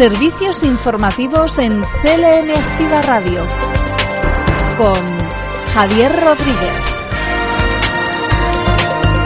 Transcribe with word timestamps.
Servicios 0.00 0.62
informativos 0.62 1.58
en 1.58 1.82
CLN 1.82 2.50
Activa 2.56 3.02
Radio 3.02 3.46
con 4.78 4.96
Javier 5.74 6.10
Rodríguez. 6.24 6.72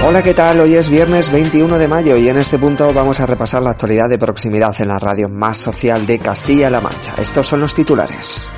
Hola, 0.04 0.20
¿qué 0.24 0.34
tal? 0.34 0.58
Hoy 0.58 0.74
es 0.74 0.88
viernes 0.88 1.30
21 1.30 1.78
de 1.78 1.86
mayo 1.86 2.16
y 2.16 2.28
en 2.28 2.38
este 2.38 2.58
punto 2.58 2.92
vamos 2.92 3.20
a 3.20 3.26
repasar 3.26 3.62
la 3.62 3.70
actualidad 3.70 4.08
de 4.08 4.18
proximidad 4.18 4.74
en 4.80 4.88
la 4.88 4.98
radio 4.98 5.28
más 5.28 5.58
social 5.58 6.06
de 6.06 6.18
Castilla-La 6.18 6.80
Mancha. 6.80 7.14
Estos 7.18 7.46
son 7.46 7.60
los 7.60 7.72
titulares. 7.72 8.48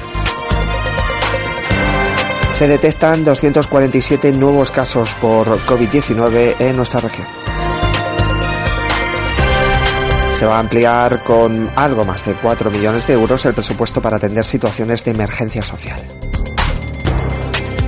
Se 2.49 2.67
detectan 2.67 3.25
247 3.25 4.33
nuevos 4.33 4.71
casos 4.71 5.15
por 5.21 5.47
COVID-19 5.67 6.57
en 6.61 6.77
nuestra 6.79 7.01
región. 7.01 7.46
Se 10.37 10.45
va 10.45 10.57
a 10.57 10.61
ampliar 10.61 11.23
con 11.25 11.71
algo 11.77 12.05
más 12.05 12.27
de 12.27 12.35
4 12.35 12.71
millones 12.71 13.07
de 13.07 13.15
euros 13.15 13.47
el 13.47 13.55
presupuesto 13.55 14.03
para 14.03 14.19
atender 14.19 14.45
situaciones 14.45 15.03
de 15.03 15.13
emergencia 15.13 15.63
social. 15.63 15.99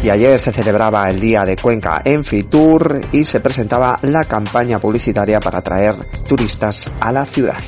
Y 0.02 0.08
ayer 0.08 0.38
se 0.40 0.50
celebraba 0.50 1.10
el 1.10 1.20
Día 1.20 1.44
de 1.44 1.56
Cuenca 1.56 2.00
en 2.02 2.24
Fitur 2.24 3.02
y 3.12 3.26
se 3.26 3.40
presentaba 3.40 3.98
la 4.00 4.24
campaña 4.24 4.80
publicitaria 4.80 5.40
para 5.40 5.58
atraer 5.58 5.96
turistas 6.26 6.90
a 7.00 7.12
la 7.12 7.26
ciudad. 7.26 7.60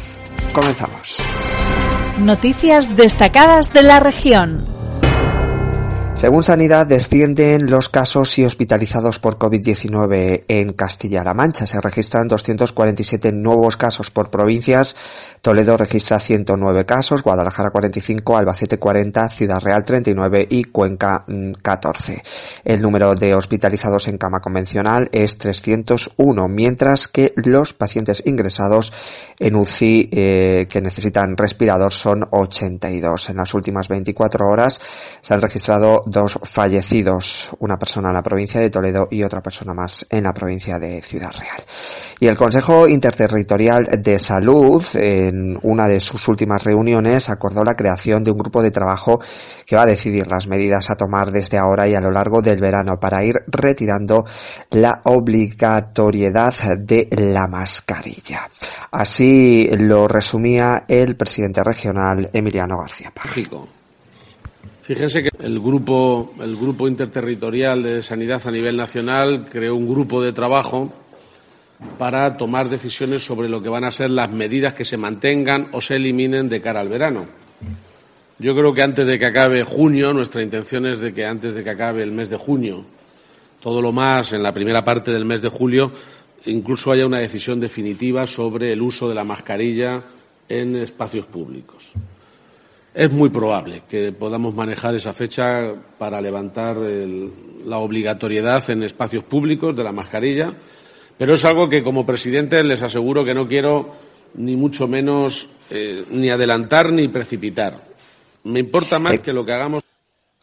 Comenzamos. 0.54 1.22
Noticias 2.18 2.96
destacadas 2.96 3.74
de 3.74 3.82
la 3.82 4.00
región. 4.00 4.79
Según 6.14 6.44
Sanidad, 6.44 6.86
descienden 6.86 7.70
los 7.70 7.88
casos 7.88 8.38
y 8.38 8.44
hospitalizados 8.44 9.18
por 9.18 9.38
COVID-19 9.38 10.44
en 10.48 10.72
Castilla-La 10.74 11.32
Mancha. 11.32 11.64
Se 11.64 11.80
registran 11.80 12.28
247 12.28 13.32
nuevos 13.32 13.78
casos 13.78 14.10
por 14.10 14.28
provincias. 14.28 14.96
Toledo 15.40 15.78
registra 15.78 16.20
109 16.20 16.84
casos, 16.84 17.22
Guadalajara 17.22 17.70
45, 17.70 18.36
Albacete 18.36 18.78
40, 18.78 19.30
Ciudad 19.30 19.62
Real 19.62 19.82
39 19.82 20.46
y 20.50 20.64
Cuenca 20.64 21.24
14. 21.62 22.16
Mm, 22.16 22.18
El 22.64 22.82
número 22.82 23.14
de 23.14 23.34
hospitalizados 23.34 24.06
en 24.08 24.18
cama 24.18 24.40
convencional 24.40 25.08
es 25.12 25.38
301, 25.38 26.48
mientras 26.48 27.08
que 27.08 27.32
los 27.36 27.72
pacientes 27.72 28.22
ingresados 28.26 28.92
en 29.38 29.56
UCI 29.56 30.10
eh, 30.12 30.66
que 30.68 30.82
necesitan 30.82 31.34
respirador 31.34 31.92
son 31.94 32.28
82. 32.30 33.30
En 33.30 33.38
las 33.38 33.54
últimas 33.54 33.88
24 33.88 34.46
horas 34.46 34.78
se 35.22 35.32
han 35.32 35.40
registrado 35.40 35.99
dos 36.06 36.38
fallecidos, 36.42 37.50
una 37.58 37.78
persona 37.78 38.08
en 38.08 38.14
la 38.14 38.22
provincia 38.22 38.60
de 38.60 38.70
Toledo 38.70 39.08
y 39.10 39.22
otra 39.22 39.40
persona 39.40 39.74
más 39.74 40.06
en 40.10 40.24
la 40.24 40.32
provincia 40.32 40.78
de 40.78 41.00
Ciudad 41.02 41.32
Real. 41.32 41.62
Y 42.20 42.26
el 42.26 42.36
Consejo 42.36 42.86
Interterritorial 42.86 43.86
de 44.02 44.18
Salud, 44.18 44.84
en 44.94 45.58
una 45.62 45.86
de 45.86 46.00
sus 46.00 46.28
últimas 46.28 46.62
reuniones, 46.62 47.30
acordó 47.30 47.64
la 47.64 47.74
creación 47.74 48.22
de 48.22 48.30
un 48.30 48.38
grupo 48.38 48.62
de 48.62 48.70
trabajo 48.70 49.20
que 49.64 49.76
va 49.76 49.82
a 49.82 49.86
decidir 49.86 50.26
las 50.26 50.46
medidas 50.46 50.90
a 50.90 50.96
tomar 50.96 51.30
desde 51.30 51.56
ahora 51.56 51.88
y 51.88 51.94
a 51.94 52.00
lo 52.00 52.10
largo 52.10 52.42
del 52.42 52.60
verano 52.60 53.00
para 53.00 53.24
ir 53.24 53.36
retirando 53.46 54.24
la 54.70 55.00
obligatoriedad 55.04 56.54
de 56.78 57.08
la 57.10 57.46
mascarilla. 57.46 58.50
Así 58.90 59.68
lo 59.78 60.06
resumía 60.06 60.84
el 60.88 61.16
presidente 61.16 61.62
regional 61.64 62.28
Emiliano 62.32 62.78
García 62.78 63.10
Págico. 63.14 63.79
Fíjense 64.90 65.22
que 65.22 65.30
el 65.46 65.60
grupo, 65.60 66.34
el 66.40 66.56
grupo 66.56 66.88
interterritorial 66.88 67.80
de 67.80 68.02
sanidad 68.02 68.44
a 68.44 68.50
nivel 68.50 68.76
nacional 68.76 69.46
creó 69.48 69.76
un 69.76 69.88
grupo 69.88 70.20
de 70.20 70.32
trabajo 70.32 70.92
para 71.96 72.36
tomar 72.36 72.68
decisiones 72.68 73.24
sobre 73.24 73.48
lo 73.48 73.62
que 73.62 73.68
van 73.68 73.84
a 73.84 73.92
ser 73.92 74.10
las 74.10 74.32
medidas 74.32 74.74
que 74.74 74.84
se 74.84 74.96
mantengan 74.96 75.68
o 75.70 75.80
se 75.80 75.94
eliminen 75.94 76.48
de 76.48 76.60
cara 76.60 76.80
al 76.80 76.88
verano. 76.88 77.26
Yo 78.40 78.52
creo 78.56 78.74
que 78.74 78.82
antes 78.82 79.06
de 79.06 79.16
que 79.16 79.26
acabe 79.26 79.62
junio, 79.62 80.12
nuestra 80.12 80.42
intención 80.42 80.84
es 80.86 80.98
de 80.98 81.12
que 81.12 81.24
antes 81.24 81.54
de 81.54 81.62
que 81.62 81.70
acabe 81.70 82.02
el 82.02 82.10
mes 82.10 82.28
de 82.28 82.36
junio, 82.36 82.84
todo 83.62 83.80
lo 83.80 83.92
más 83.92 84.32
en 84.32 84.42
la 84.42 84.52
primera 84.52 84.84
parte 84.84 85.12
del 85.12 85.24
mes 85.24 85.40
de 85.40 85.50
julio, 85.50 85.92
incluso 86.46 86.90
haya 86.90 87.06
una 87.06 87.18
decisión 87.18 87.60
definitiva 87.60 88.26
sobre 88.26 88.72
el 88.72 88.82
uso 88.82 89.08
de 89.08 89.14
la 89.14 89.22
mascarilla 89.22 90.02
en 90.48 90.74
espacios 90.74 91.26
públicos. 91.26 91.92
Es 92.92 93.12
muy 93.12 93.30
probable 93.30 93.82
que 93.88 94.12
podamos 94.12 94.54
manejar 94.54 94.94
esa 94.96 95.12
fecha 95.12 95.74
para 95.98 96.20
levantar 96.20 96.76
el, 96.78 97.30
la 97.64 97.78
obligatoriedad 97.78 98.68
en 98.70 98.82
espacios 98.82 99.22
públicos 99.24 99.76
de 99.76 99.84
la 99.84 99.92
mascarilla, 99.92 100.52
pero 101.16 101.34
es 101.34 101.44
algo 101.44 101.68
que 101.68 101.82
como 101.84 102.04
presidente 102.04 102.62
les 102.64 102.82
aseguro 102.82 103.24
que 103.24 103.34
no 103.34 103.46
quiero 103.46 103.94
ni 104.34 104.56
mucho 104.56 104.88
menos 104.88 105.48
eh, 105.70 106.04
ni 106.10 106.30
adelantar 106.30 106.92
ni 106.92 107.06
precipitar. 107.08 107.80
Me 108.44 108.58
importa 108.60 108.98
más 108.98 109.14
Eh, 109.14 109.18
que 109.20 109.32
lo 109.32 109.44
que 109.44 109.52
hagamos. 109.52 109.84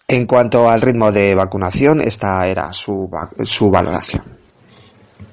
En 0.07 0.25
cuanto 0.25 0.69
al 0.69 0.81
ritmo 0.81 1.11
de 1.11 1.35
vacunación, 1.35 1.99
esta 1.99 2.47
era 2.47 2.71
su, 2.71 3.09
su 3.43 3.69
valoración. 3.69 4.23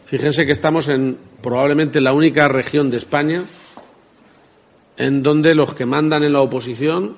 Fíjense 0.05 0.47
que 0.47 0.53
estamos 0.53 0.89
en 0.89 1.17
probablemente 1.41 2.01
la 2.01 2.13
única 2.13 2.49
región 2.49 2.91
de 2.91 2.97
España 2.97 3.43
en 4.97 5.23
donde 5.23 5.55
los 5.55 5.75
que 5.75 5.87
mandan 5.87 6.23
en 6.23 6.33
la 6.33 6.41
oposición 6.41 7.17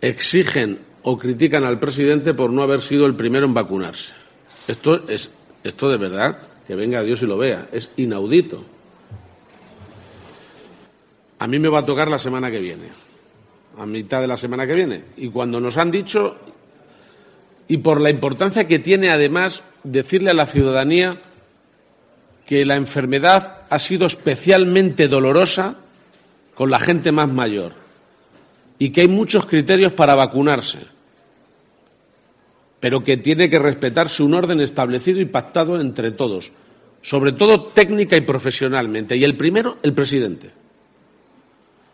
exigen 0.00 0.80
o 1.02 1.18
critican 1.18 1.64
al 1.64 1.78
presidente 1.78 2.34
por 2.34 2.50
no 2.50 2.62
haber 2.62 2.82
sido 2.82 3.06
el 3.06 3.14
primero 3.14 3.46
en 3.46 3.54
vacunarse. 3.54 4.14
Esto 4.66 5.08
es 5.08 5.30
esto 5.64 5.88
de 5.88 5.96
verdad 5.96 6.38
que 6.66 6.74
venga 6.74 7.02
Dios 7.02 7.22
y 7.22 7.26
lo 7.26 7.38
vea, 7.38 7.68
es 7.72 7.90
inaudito. 7.96 8.64
A 11.38 11.46
mí 11.46 11.58
me 11.58 11.68
va 11.68 11.80
a 11.80 11.86
tocar 11.86 12.08
la 12.08 12.18
semana 12.18 12.50
que 12.50 12.60
viene, 12.60 12.88
a 13.78 13.86
mitad 13.86 14.20
de 14.20 14.28
la 14.28 14.36
semana 14.36 14.66
que 14.66 14.74
viene, 14.74 15.04
y 15.16 15.28
cuando 15.28 15.60
nos 15.60 15.76
han 15.76 15.90
dicho 15.90 16.36
y 17.68 17.78
por 17.78 18.00
la 18.00 18.10
importancia 18.10 18.66
que 18.66 18.78
tiene 18.78 19.10
además 19.10 19.62
decirle 19.82 20.30
a 20.30 20.34
la 20.34 20.46
ciudadanía 20.46 21.20
que 22.46 22.66
la 22.66 22.76
enfermedad 22.76 23.60
ha 23.70 23.78
sido 23.78 24.06
especialmente 24.06 25.08
dolorosa 25.08 25.78
con 26.54 26.70
la 26.70 26.78
gente 26.78 27.12
más 27.12 27.28
mayor 27.28 27.72
y 28.78 28.90
que 28.90 29.02
hay 29.02 29.08
muchos 29.08 29.46
criterios 29.46 29.92
para 29.92 30.14
vacunarse, 30.14 30.80
pero 32.80 33.04
que 33.04 33.16
tiene 33.16 33.48
que 33.48 33.58
respetarse 33.58 34.22
un 34.22 34.34
orden 34.34 34.60
establecido 34.60 35.20
y 35.20 35.24
pactado 35.24 35.80
entre 35.80 36.10
todos, 36.10 36.50
sobre 37.00 37.32
todo 37.32 37.64
técnica 37.64 38.16
y 38.16 38.22
profesionalmente. 38.22 39.16
Y 39.16 39.24
el 39.24 39.36
primero, 39.36 39.78
el 39.82 39.92
presidente. 39.92 40.50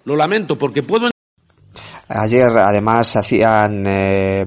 Lo 0.05 0.17
lamento 0.17 0.57
porque 0.57 0.83
puedo 0.83 1.11
Ayer 2.09 2.49
además 2.57 3.09
se 3.09 3.19
hacían, 3.19 3.85
eh, 3.87 4.47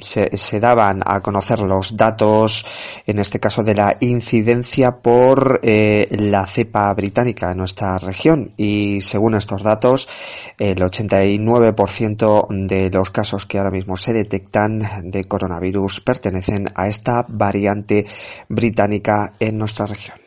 se, 0.00 0.36
se 0.36 0.60
daban 0.60 1.02
a 1.04 1.20
conocer 1.20 1.58
los 1.60 1.96
datos, 1.96 2.64
en 3.04 3.18
este 3.18 3.40
caso 3.40 3.64
de 3.64 3.74
la 3.74 3.96
incidencia 4.00 4.98
por 4.98 5.58
eh, 5.62 6.06
la 6.10 6.46
cepa 6.46 6.94
británica 6.94 7.50
en 7.50 7.58
nuestra 7.58 7.98
región 7.98 8.50
y 8.56 9.00
según 9.00 9.34
estos 9.34 9.64
datos 9.64 10.08
el 10.58 10.78
89% 10.78 12.66
de 12.68 12.90
los 12.90 13.10
casos 13.10 13.44
que 13.44 13.58
ahora 13.58 13.70
mismo 13.70 13.96
se 13.96 14.12
detectan 14.12 14.80
de 15.02 15.24
coronavirus 15.24 16.00
pertenecen 16.00 16.66
a 16.74 16.86
esta 16.86 17.24
variante 17.28 18.06
británica 18.48 19.32
en 19.40 19.58
nuestra 19.58 19.86
región. 19.86 20.18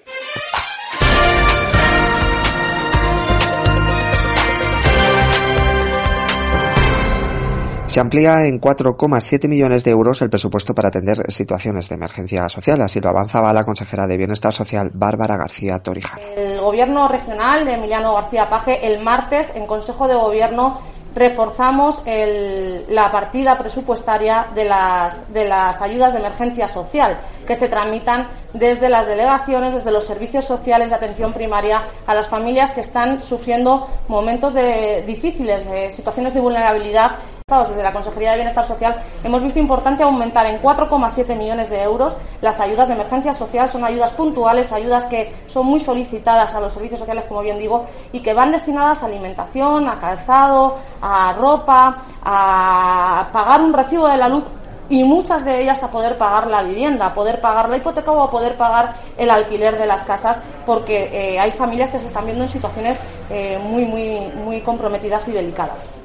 Se 7.89 7.99
amplía 7.99 8.45
en 8.45 8.61
4,7 8.61 9.47
millones 9.47 9.83
de 9.83 9.89
euros 9.89 10.21
el 10.21 10.29
presupuesto 10.29 10.75
para 10.75 10.89
atender 10.89 11.31
situaciones 11.31 11.89
de 11.89 11.95
emergencia 11.95 12.47
social. 12.47 12.79
Así 12.81 13.01
lo 13.01 13.09
avanzaba 13.09 13.51
la 13.51 13.63
consejera 13.63 14.05
de 14.05 14.15
Bienestar 14.15 14.53
Social, 14.53 14.91
Bárbara 14.93 15.37
García 15.37 15.79
Torijano. 15.79 16.21
El 16.37 16.61
Gobierno 16.61 17.07
regional 17.07 17.65
de 17.65 17.73
Emiliano 17.73 18.13
García 18.13 18.47
Paje, 18.47 18.85
el 18.85 19.01
martes, 19.01 19.47
en 19.55 19.65
Consejo 19.65 20.07
de 20.07 20.13
Gobierno, 20.13 20.79
reforzamos 21.15 22.03
la 22.05 23.11
partida 23.11 23.57
presupuestaria 23.57 24.45
de 24.53 24.65
las, 24.65 25.81
ayudas 25.81 26.13
de 26.13 26.19
emergencia 26.19 26.67
social 26.67 27.19
que 27.47 27.55
se 27.55 27.69
tramitan 27.69 28.27
desde 28.53 28.87
las 28.89 29.07
delegaciones, 29.07 29.73
desde 29.73 29.91
los 29.91 30.05
servicios 30.05 30.45
sociales 30.45 30.91
de 30.91 30.95
atención 30.95 31.33
primaria 31.33 31.85
a 32.05 32.13
las 32.13 32.27
familias 32.27 32.71
que 32.71 32.81
están 32.81 33.23
sufriendo 33.23 33.87
momentos 34.07 34.53
de, 34.53 35.03
difíciles, 35.07 35.65
de 35.69 35.91
situaciones 35.91 36.35
de 36.35 36.41
vulnerabilidad. 36.41 37.17
Desde 37.49 37.81
la 37.81 37.91
Consejería 37.91 38.31
de 38.31 38.35
Bienestar 38.37 38.63
Social 38.63 39.01
hemos 39.23 39.41
visto 39.41 39.57
importante 39.57 40.03
aumentar 40.03 40.45
en 40.45 40.61
4,7 40.61 41.35
millones 41.35 41.71
de 41.71 41.81
euros 41.81 42.15
las 42.41 42.59
ayudas 42.59 42.87
de 42.87 42.93
emergencia 42.93 43.33
social. 43.33 43.67
Son 43.67 43.83
ayudas 43.83 44.11
puntuales, 44.11 44.71
ayudas 44.71 45.05
que 45.05 45.33
son 45.47 45.65
muy 45.65 45.79
solicitadas 45.79 46.53
a 46.53 46.59
los 46.59 46.71
servicios 46.71 46.99
sociales, 46.99 47.25
como 47.27 47.41
bien 47.41 47.57
digo, 47.57 47.87
y 48.13 48.19
que 48.19 48.35
van 48.35 48.51
destinadas 48.51 49.01
a 49.01 49.07
alimentación, 49.07 49.89
a 49.89 49.97
calzado, 49.97 50.77
a 51.01 51.33
ropa, 51.33 51.97
a 52.21 53.29
pagar 53.33 53.61
un 53.61 53.73
recibo 53.73 54.07
de 54.07 54.17
la 54.17 54.29
luz 54.29 54.43
y 54.87 55.03
muchas 55.03 55.43
de 55.43 55.59
ellas 55.59 55.81
a 55.81 55.89
poder 55.89 56.19
pagar 56.19 56.45
la 56.47 56.61
vivienda, 56.61 57.07
a 57.07 57.13
poder 57.15 57.41
pagar 57.41 57.67
la 57.67 57.77
hipoteca 57.77 58.11
o 58.11 58.21
a 58.21 58.29
poder 58.29 58.57
pagar 58.57 58.93
el 59.17 59.31
alquiler 59.31 59.75
de 59.79 59.87
las 59.87 60.03
casas, 60.03 60.39
porque 60.67 61.09
eh, 61.11 61.39
hay 61.39 61.51
familias 61.51 61.89
que 61.89 61.99
se 61.99 62.05
están 62.05 62.25
viendo 62.25 62.43
en 62.43 62.49
situaciones 62.49 62.99
eh, 63.31 63.59
muy, 63.63 63.85
muy, 63.85 64.19
muy 64.35 64.61
comprometidas 64.61 65.27
y 65.27 65.31
delicadas. 65.31 65.99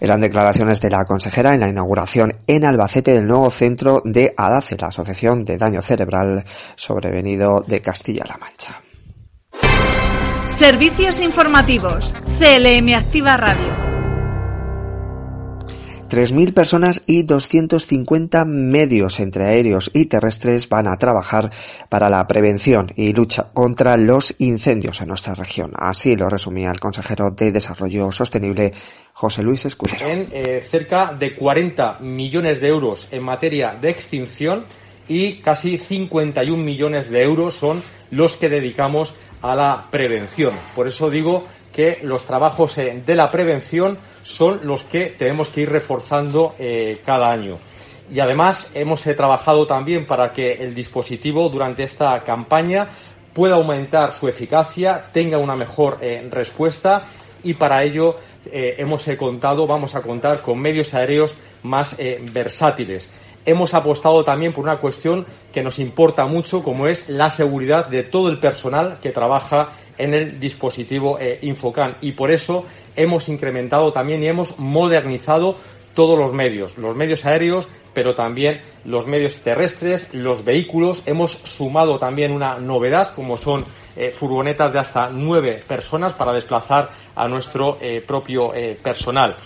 Eran 0.00 0.20
declaraciones 0.20 0.80
de 0.80 0.90
la 0.90 1.04
consejera 1.04 1.54
en 1.54 1.60
la 1.60 1.68
inauguración 1.68 2.34
en 2.46 2.64
Albacete 2.64 3.12
del 3.12 3.26
nuevo 3.26 3.50
centro 3.50 4.02
de 4.04 4.34
ADACE, 4.36 4.76
la 4.78 4.88
Asociación 4.88 5.40
de 5.40 5.56
Daño 5.56 5.82
Cerebral 5.82 6.44
Sobrevenido 6.76 7.64
de 7.66 7.82
Castilla-La 7.82 8.38
Mancha. 8.38 8.82
Servicios 10.46 11.20
informativos. 11.20 12.14
CLM 12.38 12.94
Activa 12.94 13.36
Radio. 13.36 13.88
3.000 16.08 16.54
personas 16.54 17.02
y 17.04 17.22
250 17.22 18.46
medios 18.46 19.20
entre 19.20 19.44
aéreos 19.44 19.90
y 19.92 20.06
terrestres 20.06 20.68
van 20.68 20.88
a 20.88 20.96
trabajar 20.96 21.52
para 21.90 22.08
la 22.08 22.26
prevención 22.26 22.90
y 22.96 23.12
lucha 23.12 23.50
contra 23.52 23.96
los 23.98 24.34
incendios 24.38 25.02
en 25.02 25.08
nuestra 25.08 25.34
región. 25.34 25.72
Así 25.76 26.16
lo 26.16 26.30
resumía 26.30 26.70
el 26.70 26.80
consejero 26.80 27.30
de 27.32 27.52
Desarrollo 27.52 28.10
Sostenible, 28.10 28.72
José 29.18 29.42
Luis 29.42 29.64
Escudero. 29.64 30.06
En 30.06 30.28
eh, 30.30 30.62
cerca 30.62 31.12
de 31.12 31.34
40 31.34 31.98
millones 31.98 32.60
de 32.60 32.68
euros 32.68 33.08
en 33.10 33.24
materia 33.24 33.72
de 33.74 33.90
extinción 33.90 34.64
y 35.08 35.38
casi 35.38 35.76
51 35.76 36.62
millones 36.62 37.10
de 37.10 37.24
euros 37.24 37.54
son 37.54 37.82
los 38.12 38.36
que 38.36 38.48
dedicamos 38.48 39.16
a 39.42 39.56
la 39.56 39.86
prevención. 39.90 40.52
Por 40.76 40.86
eso 40.86 41.10
digo 41.10 41.42
que 41.72 41.98
los 42.02 42.26
trabajos 42.26 42.78
eh, 42.78 43.02
de 43.04 43.16
la 43.16 43.28
prevención 43.28 43.98
son 44.22 44.60
los 44.62 44.84
que 44.84 45.06
tenemos 45.06 45.48
que 45.48 45.62
ir 45.62 45.70
reforzando 45.70 46.54
eh, 46.56 47.00
cada 47.04 47.28
año. 47.28 47.58
Y 48.08 48.20
además 48.20 48.70
hemos 48.72 49.02
trabajado 49.02 49.66
también 49.66 50.04
para 50.04 50.32
que 50.32 50.52
el 50.52 50.76
dispositivo 50.76 51.48
durante 51.48 51.82
esta 51.82 52.22
campaña 52.22 52.86
pueda 53.34 53.56
aumentar 53.56 54.12
su 54.12 54.28
eficacia, 54.28 55.06
tenga 55.12 55.38
una 55.38 55.56
mejor 55.56 55.98
respuesta 56.30 57.04
y 57.42 57.54
para 57.54 57.82
ello 57.82 58.16
hemos 58.46 59.04
contado, 59.18 59.66
vamos 59.66 59.94
a 59.94 60.02
contar 60.02 60.40
con 60.42 60.58
medios 60.58 60.94
aéreos 60.94 61.34
más 61.62 61.96
versátiles. 62.32 63.08
Hemos 63.44 63.72
apostado 63.74 64.24
también 64.24 64.52
por 64.52 64.64
una 64.64 64.76
cuestión 64.76 65.26
que 65.52 65.62
nos 65.62 65.78
importa 65.78 66.26
mucho, 66.26 66.62
como 66.62 66.86
es 66.86 67.08
la 67.08 67.30
seguridad 67.30 67.88
de 67.88 68.02
todo 68.02 68.28
el 68.28 68.38
personal 68.38 68.98
que 69.02 69.10
trabaja 69.10 69.70
en 69.96 70.14
el 70.14 70.38
dispositivo 70.38 71.18
Infocan. 71.42 71.94
Y 72.00 72.12
por 72.12 72.30
eso 72.30 72.64
hemos 72.94 73.28
incrementado 73.28 73.92
también 73.92 74.22
y 74.22 74.28
hemos 74.28 74.58
modernizado 74.58 75.56
todos 75.94 76.18
los 76.18 76.32
medios, 76.32 76.78
los 76.78 76.94
medios 76.94 77.24
aéreos, 77.24 77.68
pero 77.92 78.14
también 78.14 78.60
los 78.84 79.06
medios 79.06 79.40
terrestres, 79.40 80.12
los 80.14 80.44
vehículos. 80.44 81.02
Hemos 81.06 81.32
sumado 81.32 81.98
también 81.98 82.32
una 82.32 82.58
novedad, 82.58 83.14
como 83.14 83.36
son 83.36 83.64
eh, 83.96 84.12
furgonetas 84.12 84.72
de 84.72 84.78
hasta 84.78 85.10
nueve 85.10 85.60
personas 85.66 86.12
para 86.12 86.32
desplazar 86.32 86.90
a 87.16 87.26
nuestro 87.26 87.78
eh, 87.80 88.02
propio 88.06 88.54
eh, 88.54 88.78
personal. 88.82 89.36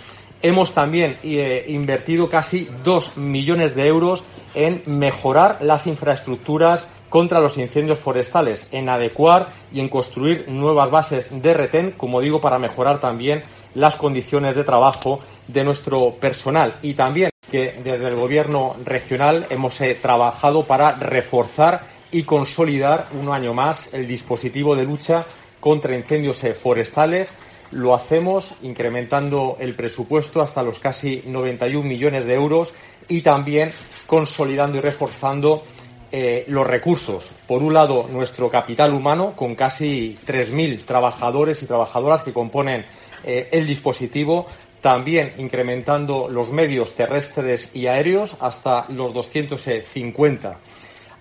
Hemos 0.43 0.73
también 0.73 1.19
invertido 1.23 2.29
casi 2.29 2.69
dos 2.83 3.17
millones 3.17 3.77
de 3.77 3.87
euros 3.87 4.25
en 4.56 4.83
mejorar 4.89 5.59
las 5.61 5.87
infraestructuras 5.87 6.85
contra 7.09 7.41
los 7.41 7.59
incendios 7.59 7.99
forestales, 7.99 8.67
en 8.73 8.89
adecuar 8.89 9.50
y 9.71 9.81
en 9.81 9.89
construir 9.91 10.47
nuevas 10.49 10.91
bases 10.91 11.43
de 11.43 11.53
retén, 11.53 11.91
como 11.93 12.23
digo, 12.23 12.41
para 12.41 12.59
mejorar 12.59 13.00
también 13.00 13.43
las 13.75 13.97
condiciones 13.97 14.56
de 14.56 14.65
trabajo 14.65 15.21
de 15.47 15.62
nuestro 15.62 16.15
personal 16.15 16.79
y 16.83 16.94
también 16.94 17.31
que 17.52 17.75
desde 17.84 18.08
el 18.08 18.16
gobierno 18.16 18.75
regional 18.82 19.44
hemos 19.50 19.78
eh, 19.82 19.94
trabajado 19.94 20.64
para 20.64 20.93
reforzar 20.93 21.82
y 22.10 22.22
consolidar 22.22 23.08
un 23.12 23.31
año 23.31 23.52
más 23.52 23.93
el 23.93 24.08
dispositivo 24.08 24.75
de 24.75 24.84
lucha 24.84 25.26
contra 25.60 25.94
incendios 25.94 26.43
eh, 26.44 26.54
forestales. 26.54 27.34
Lo 27.70 27.94
hacemos 27.94 28.54
incrementando 28.62 29.58
el 29.60 29.75
presupuesto 29.75 30.40
hasta 30.40 30.62
los 30.62 30.78
casi 30.78 31.22
91 31.26 31.87
millones 31.87 32.25
de 32.25 32.32
euros 32.32 32.72
y 33.06 33.20
también 33.20 33.70
consolidando 34.06 34.78
y 34.78 34.81
reforzando 34.81 35.62
eh, 36.10 36.46
los 36.48 36.66
recursos. 36.66 37.31
Por 37.46 37.62
un 37.62 37.75
lado, 37.75 38.08
nuestro 38.10 38.48
capital 38.48 38.94
humano, 38.94 39.34
con 39.37 39.56
casi 39.56 40.16
3.000 40.26 40.87
trabajadores 40.87 41.62
y 41.62 41.66
trabajadoras 41.66 42.22
que 42.22 42.32
componen 42.32 42.87
el 43.25 43.69
dispositivo, 43.69 44.48
también 44.82 45.32
incrementando 45.38 46.29
los 46.29 46.50
medios 46.50 46.94
terrestres 46.94 47.70
y 47.73 47.87
aéreos 47.87 48.37
hasta 48.40 48.84
los 48.90 49.14
250. 49.14 50.58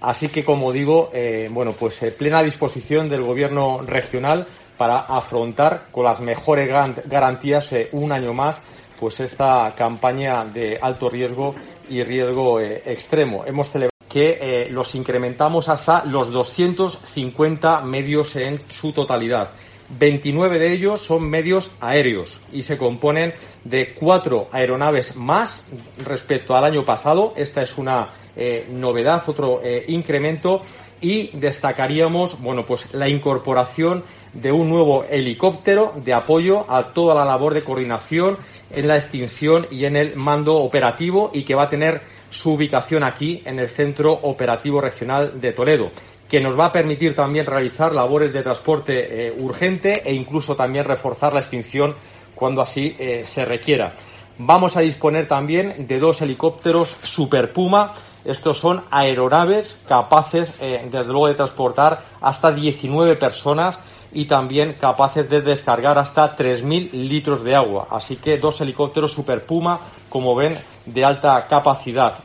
Así 0.02 0.28
que, 0.28 0.44
como 0.44 0.74
digo, 0.74 1.12
eh, 1.14 1.48
bueno, 1.50 1.72
pues 1.72 2.02
plena 2.18 2.44
disposición 2.44 3.08
del 3.08 3.22
Gobierno 3.22 3.82
regional 3.86 4.46
para 4.76 5.02
afrontar 5.02 5.86
con 5.92 6.04
las 6.04 6.20
mejores 6.20 6.68
garantías 7.06 7.70
un 7.94 8.12
año 8.12 8.34
más 8.34 8.60
pues 9.00 9.20
esta 9.20 9.74
campaña 9.76 10.46
de 10.46 10.78
alto 10.80 11.10
riesgo 11.10 11.56
y 11.90 12.04
riesgo 12.04 12.60
extremo. 12.60 13.44
Hemos 13.48 13.70
celebrado 13.70 13.92
que 14.08 14.38
eh, 14.42 14.68
los 14.70 14.94
incrementamos 14.94 15.70
hasta 15.70 16.06
los 16.06 16.32
250 16.32 17.82
medios 17.82 18.36
en 18.36 18.60
su 18.70 18.92
totalidad. 18.92 19.50
29 19.98 20.60
de 20.60 20.72
ellos 20.72 21.02
son 21.02 21.30
medios 21.30 21.72
aéreos 21.80 22.42
y 22.52 22.62
se 22.64 22.78
componen 22.78 23.34
de 23.64 23.94
cuatro 23.94 24.48
aeronaves 24.52 25.16
más 25.16 25.66
respecto 26.06 26.56
al 26.56 26.64
año 26.64 26.86
pasado. 26.86 27.34
Esta 27.36 27.62
es 27.62 27.78
una 27.78 28.10
eh, 28.36 28.68
novedad, 28.70 29.24
otro 29.28 29.62
eh, 29.64 29.86
incremento 29.88 30.62
y 31.02 31.30
destacaríamos, 31.38 32.42
bueno, 32.42 32.66
pues 32.66 32.94
la 32.94 33.10
incorporación 33.10 34.04
de 34.34 34.52
un 34.52 34.70
nuevo 34.70 35.04
helicóptero 35.10 35.94
de 35.96 36.14
apoyo 36.14 36.66
a 36.70 36.94
toda 36.94 37.16
la 37.16 37.26
labor 37.26 37.54
de 37.54 37.64
coordinación 37.64 38.38
en 38.70 38.88
la 38.88 38.96
extinción 38.96 39.68
y 39.72 39.86
en 39.86 39.98
el 39.98 40.16
mando 40.16 40.58
operativo 40.58 41.32
y 41.34 41.44
que 41.44 41.56
va 41.56 41.64
a 41.64 41.70
tener 41.70 42.02
su 42.30 42.54
ubicación 42.54 43.04
aquí 43.04 43.42
en 43.46 43.60
el 43.60 43.68
Centro 43.68 44.14
Operativo 44.14 44.80
Regional 44.80 45.42
de 45.42 45.52
Toledo, 45.52 45.92
que 46.32 46.40
nos 46.40 46.58
va 46.58 46.68
a 46.68 46.72
permitir 46.72 47.14
también 47.14 47.46
realizar 47.46 47.94
labores 47.94 48.32
de 48.32 48.42
transporte 48.42 49.28
eh, 49.28 49.36
urgente 49.38 50.02
e 50.06 50.14
incluso 50.14 50.56
también 50.56 50.86
reforzar 50.86 51.34
la 51.34 51.42
extinción 51.42 51.94
cuando 52.34 52.62
así 52.62 52.96
eh, 52.98 53.24
se 53.26 53.44
requiera. 53.44 53.92
Vamos 54.38 54.78
a 54.78 54.80
disponer 54.80 55.28
también 55.28 55.86
de 55.88 56.00
dos 56.00 56.22
helicópteros 56.22 56.96
Super 57.04 57.52
Puma. 57.52 57.96
Estos 58.24 58.60
son 58.60 58.82
aeronaves 58.92 59.82
capaces, 59.86 60.54
eh, 60.62 60.88
desde 60.90 61.12
luego, 61.12 61.28
de 61.28 61.34
transportar 61.34 62.00
hasta 62.22 62.54
19 62.54 63.18
personas 63.18 63.82
y 64.14 64.24
también 64.24 64.78
capaces 64.80 65.30
de 65.30 65.42
descargar 65.42 65.98
hasta 65.98 66.34
3.000 66.38 66.94
litros 66.94 67.44
de 67.44 67.56
agua. 67.56 67.90
Así 67.92 68.16
que 68.16 68.38
dos 68.38 68.62
helicópteros 68.62 69.12
Super 69.12 69.44
Puma, 69.44 69.82
como 70.08 70.34
ven, 70.34 70.56
de 70.86 71.04
alta 71.04 71.46
capacidad. 71.50 72.24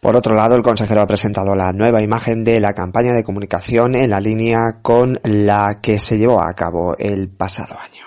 Por 0.00 0.14
otro 0.14 0.34
lado, 0.34 0.56
el 0.56 0.62
consejero 0.62 1.00
ha 1.00 1.06
presentado 1.06 1.54
la 1.54 1.72
nueva 1.72 2.02
imagen 2.02 2.44
de 2.44 2.60
la 2.60 2.74
campaña 2.74 3.12
de 3.12 3.24
comunicación 3.24 3.94
en 3.94 4.10
la 4.10 4.20
línea 4.20 4.78
con 4.82 5.18
la 5.24 5.78
que 5.82 5.98
se 5.98 6.18
llevó 6.18 6.42
a 6.42 6.52
cabo 6.52 6.96
el 6.98 7.28
pasado 7.28 7.76
año. 7.78 8.04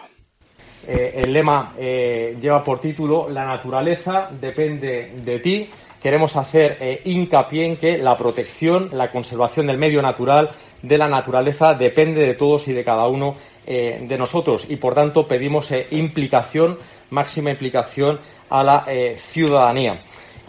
Eh, 0.88 1.22
el 1.24 1.34
lema 1.34 1.74
eh, 1.78 2.38
lleva 2.42 2.64
por 2.64 2.80
título 2.80 3.30
La 3.30 3.46
naturaleza 3.46 4.30
depende 4.32 5.14
de 5.24 5.40
ti. 5.40 5.70
Queremos 6.02 6.36
hacer 6.36 6.78
eh, 6.80 7.02
hincapié 7.06 7.66
en 7.66 7.78
que 7.78 7.98
la 7.98 8.18
protección, 8.18 8.90
la 8.94 9.12
conservación 9.12 9.68
del 9.68 9.78
medio 9.78 10.02
natural 10.02 10.50
de 10.82 10.98
la 10.98 11.08
naturaleza 11.08 11.74
depende 11.74 12.22
de 12.22 12.36
todos 12.36 12.68
y 12.70 12.74
de 12.74 12.84
cada 12.84 13.08
uno 13.08 13.36
de 13.68 14.18
nosotros 14.18 14.66
y 14.68 14.78
por 14.78 14.96
tanto 14.96 15.28
pedimos 15.28 15.70
implicación, 15.92 16.80
máxima 17.12 17.52
implicación 17.52 18.20
a 18.50 18.64
la 18.64 18.86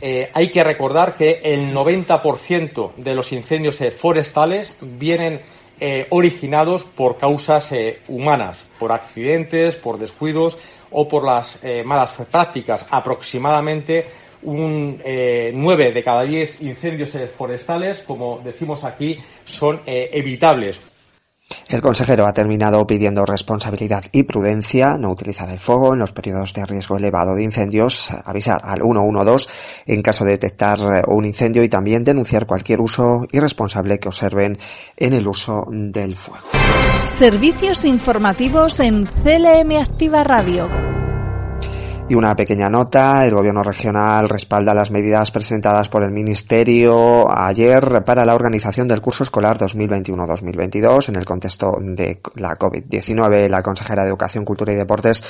eh, 0.00 0.30
hay 0.32 0.50
que 0.50 0.64
recordar 0.64 1.14
que 1.14 1.40
el 1.44 1.74
90% 1.74 2.94
de 2.96 3.14
los 3.14 3.32
incendios 3.32 3.78
forestales 3.96 4.76
vienen 4.80 5.40
originados 6.10 6.84
por 6.84 7.16
causas 7.16 7.70
humanas, 8.06 8.66
por 8.78 8.92
accidentes, 8.92 9.76
por 9.76 9.98
descuidos 9.98 10.58
o 10.90 11.08
por 11.08 11.24
las 11.24 11.58
malas 11.86 12.14
prácticas. 12.30 12.86
Aproximadamente 12.90 14.04
un 14.42 15.00
eh, 15.04 15.52
9 15.54 15.92
de 15.92 16.02
cada 16.02 16.22
10 16.22 16.62
incendios 16.62 17.16
forestales, 17.36 18.02
como 18.06 18.40
decimos 18.42 18.84
aquí, 18.84 19.18
son 19.44 19.80
eh, 19.86 20.10
evitables. 20.12 20.80
El 21.68 21.80
consejero 21.80 22.26
ha 22.26 22.32
terminado 22.32 22.86
pidiendo 22.86 23.24
responsabilidad 23.24 24.04
y 24.12 24.24
prudencia, 24.24 24.96
no 24.96 25.10
utilizar 25.10 25.48
el 25.50 25.58
fuego 25.58 25.94
en 25.94 26.00
los 26.00 26.12
periodos 26.12 26.52
de 26.52 26.66
riesgo 26.66 26.96
elevado 26.96 27.34
de 27.34 27.44
incendios, 27.44 28.10
avisar 28.24 28.60
al 28.64 28.82
112 28.82 29.48
en 29.86 30.02
caso 30.02 30.24
de 30.24 30.32
detectar 30.32 30.78
un 31.08 31.24
incendio 31.24 31.62
y 31.62 31.68
también 31.68 32.04
denunciar 32.04 32.46
cualquier 32.46 32.80
uso 32.80 33.26
irresponsable 33.32 33.98
que 33.98 34.08
observen 34.08 34.58
en 34.96 35.12
el 35.12 35.26
uso 35.26 35.64
del 35.70 36.16
fuego. 36.16 36.46
Servicios 37.04 37.84
informativos 37.84 38.80
en 38.80 39.06
CLM 39.06 39.80
Activa 39.80 40.24
Radio. 40.24 40.89
Y 42.10 42.16
una 42.16 42.34
pequeña 42.34 42.68
nota, 42.68 43.24
el 43.24 43.32
gobierno 43.32 43.62
regional 43.62 44.28
respalda 44.28 44.74
las 44.74 44.90
medidas 44.90 45.30
presentadas 45.30 45.88
por 45.88 46.02
el 46.02 46.10
ministerio 46.10 47.30
ayer 47.30 48.02
para 48.04 48.24
la 48.24 48.34
organización 48.34 48.88
del 48.88 49.00
curso 49.00 49.22
escolar 49.22 49.58
2021-2022 49.58 51.10
en 51.10 51.14
el 51.14 51.24
contexto 51.24 51.70
de 51.80 52.20
la 52.34 52.56
COVID-19. 52.56 53.48
La 53.48 53.62
consejera 53.62 54.02
de 54.02 54.08
Educación, 54.08 54.44
Cultura 54.44 54.72
y 54.72 54.76
Deportes, 54.76 55.22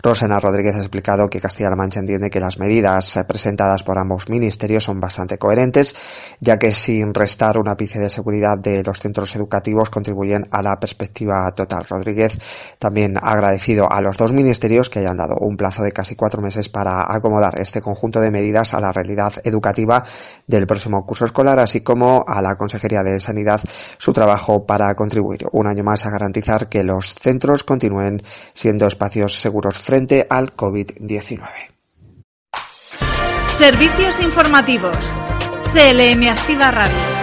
Rosena 0.00 0.38
Rodríguez, 0.38 0.76
ha 0.76 0.78
explicado 0.78 1.28
que 1.28 1.40
Castilla-La 1.40 1.74
Mancha 1.74 1.98
entiende 1.98 2.30
que 2.30 2.38
las 2.38 2.56
medidas 2.56 3.18
presentadas 3.26 3.82
por 3.82 3.98
ambos 3.98 4.28
ministerios 4.28 4.84
son 4.84 5.00
bastante 5.00 5.38
coherentes, 5.38 5.96
ya 6.38 6.56
que 6.56 6.70
sin 6.70 7.14
restar 7.14 7.58
un 7.58 7.66
ápice 7.66 7.98
de 7.98 8.10
seguridad 8.10 8.56
de 8.56 8.84
los 8.84 9.00
centros 9.00 9.34
educativos 9.34 9.90
contribuyen 9.90 10.46
a 10.52 10.62
la 10.62 10.78
perspectiva 10.78 11.50
total. 11.50 11.84
Rodríguez 11.90 12.38
también 12.78 13.16
ha 13.16 13.32
agradecido 13.32 13.90
a 13.90 14.00
los 14.00 14.16
dos 14.16 14.32
ministerios 14.32 14.88
que 14.88 15.00
hayan 15.00 15.16
dado 15.16 15.34
un 15.40 15.56
plazo 15.56 15.82
de 15.82 15.90
casi 15.90 16.14
cuatro 16.14 16.27
cuatro 16.28 16.42
meses 16.42 16.68
para 16.68 17.06
acomodar 17.08 17.58
este 17.58 17.80
conjunto 17.80 18.20
de 18.20 18.30
medidas 18.30 18.74
a 18.74 18.80
la 18.80 18.92
realidad 18.92 19.32
educativa 19.44 20.04
del 20.46 20.66
próximo 20.66 21.06
curso 21.06 21.24
escolar, 21.24 21.58
así 21.58 21.80
como 21.80 22.22
a 22.26 22.42
la 22.42 22.54
Consejería 22.54 23.02
de 23.02 23.18
Sanidad 23.18 23.62
su 23.96 24.12
trabajo 24.12 24.66
para 24.66 24.94
contribuir 24.94 25.46
un 25.52 25.66
año 25.66 25.82
más 25.82 26.04
a 26.04 26.10
garantizar 26.10 26.68
que 26.68 26.84
los 26.84 27.14
centros 27.14 27.64
continúen 27.64 28.20
siendo 28.52 28.86
espacios 28.86 29.40
seguros 29.40 29.78
frente 29.78 30.26
al 30.28 30.54
COVID-19. 30.54 31.38
Servicios 33.48 34.20
informativos. 34.20 35.12
CLM 35.72 36.28
Activa 36.28 36.70
Radio. 36.70 37.17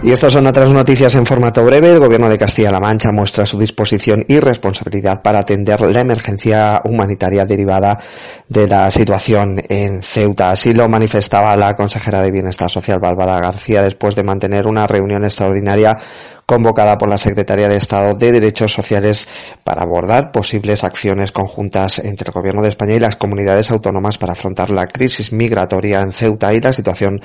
Y 0.00 0.12
estas 0.12 0.32
son 0.32 0.46
otras 0.46 0.68
noticias 0.68 1.16
en 1.16 1.26
formato 1.26 1.64
breve. 1.64 1.90
El 1.90 1.98
Gobierno 1.98 2.30
de 2.30 2.38
Castilla-La 2.38 2.78
Mancha 2.78 3.10
muestra 3.10 3.44
su 3.44 3.58
disposición 3.58 4.24
y 4.28 4.38
responsabilidad 4.38 5.22
para 5.22 5.40
atender 5.40 5.80
la 5.80 6.00
emergencia 6.00 6.80
humanitaria 6.84 7.44
derivada 7.44 7.98
de 8.46 8.68
la 8.68 8.92
situación 8.92 9.60
en 9.68 10.00
Ceuta. 10.02 10.50
Así 10.50 10.72
lo 10.72 10.88
manifestaba 10.88 11.56
la 11.56 11.74
consejera 11.74 12.22
de 12.22 12.30
Bienestar 12.30 12.70
Social, 12.70 13.00
Bárbara 13.00 13.40
García, 13.40 13.82
después 13.82 14.14
de 14.14 14.22
mantener 14.22 14.68
una 14.68 14.86
reunión 14.86 15.24
extraordinaria 15.24 15.98
convocada 16.46 16.96
por 16.96 17.10
la 17.10 17.18
Secretaría 17.18 17.68
de 17.68 17.76
Estado 17.76 18.14
de 18.14 18.32
Derechos 18.32 18.72
Sociales 18.72 19.28
para 19.64 19.82
abordar 19.82 20.32
posibles 20.32 20.82
acciones 20.82 21.30
conjuntas 21.30 21.98
entre 21.98 22.28
el 22.28 22.32
Gobierno 22.32 22.62
de 22.62 22.70
España 22.70 22.94
y 22.94 23.00
las 23.00 23.16
comunidades 23.16 23.70
autónomas 23.70 24.16
para 24.16 24.32
afrontar 24.32 24.70
la 24.70 24.86
crisis 24.86 25.30
migratoria 25.30 26.00
en 26.00 26.10
Ceuta 26.10 26.54
y 26.54 26.60
la 26.62 26.72
situación 26.72 27.20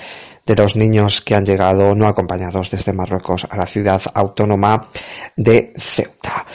de 0.45 0.55
los 0.55 0.75
niños 0.75 1.21
que 1.21 1.35
han 1.35 1.45
llegado 1.45 1.95
no 1.95 2.07
acompañados 2.07 2.69
desde 2.71 2.93
Marruecos 2.93 3.47
a 3.49 3.57
la 3.57 3.65
ciudad 3.65 4.01
autónoma 4.13 4.89
de 5.35 5.73
Ceuta. 5.77 6.45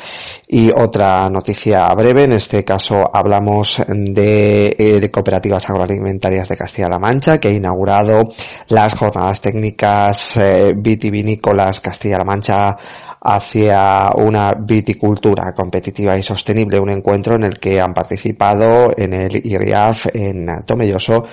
Y 0.50 0.70
otra 0.70 1.28
noticia 1.28 1.86
breve, 1.94 2.24
en 2.24 2.32
este 2.32 2.64
caso 2.64 3.10
hablamos 3.12 3.82
de, 3.86 4.74
eh, 4.78 5.10
cooperativas 5.10 5.68
agroalimentarias 5.68 6.48
de 6.48 6.56
Castilla-La 6.56 6.98
Mancha, 6.98 7.38
que 7.38 7.48
ha 7.48 7.52
inaugurado 7.52 8.30
las 8.68 8.94
jornadas 8.94 9.40
técnicas 9.40 10.38
eh, 10.38 10.72
vitivinícolas 10.76 11.80
Castilla-La 11.80 12.24
Mancha 12.24 12.78
hacia 13.20 14.12
una 14.14 14.52
viticultura 14.52 15.52
competitiva 15.54 16.16
y 16.16 16.22
sostenible, 16.22 16.80
un 16.80 16.90
encuentro 16.90 17.34
en 17.34 17.44
el 17.44 17.58
que 17.58 17.80
han 17.80 17.92
participado 17.92 18.92
en 18.96 19.12
el 19.12 19.44
IRIAF 19.44 20.06
en 20.14 20.46
Tomelloso 20.64 21.26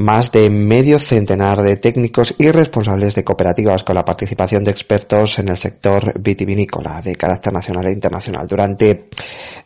más 0.00 0.32
de 0.32 0.48
medio 0.48 0.98
centenar 0.98 1.60
de 1.60 1.76
técnicos 1.76 1.89
y 2.38 2.50
responsables 2.50 3.14
de 3.14 3.24
cooperativas 3.24 3.84
con 3.84 3.94
la 3.94 4.04
participación 4.04 4.64
de 4.64 4.70
expertos 4.70 5.38
en 5.38 5.48
el 5.48 5.56
sector 5.56 6.18
vitivinícola 6.20 7.00
de 7.02 7.16
carácter 7.16 7.52
nacional 7.52 7.86
e 7.86 7.92
internacional. 7.92 8.46
Durante 8.46 9.08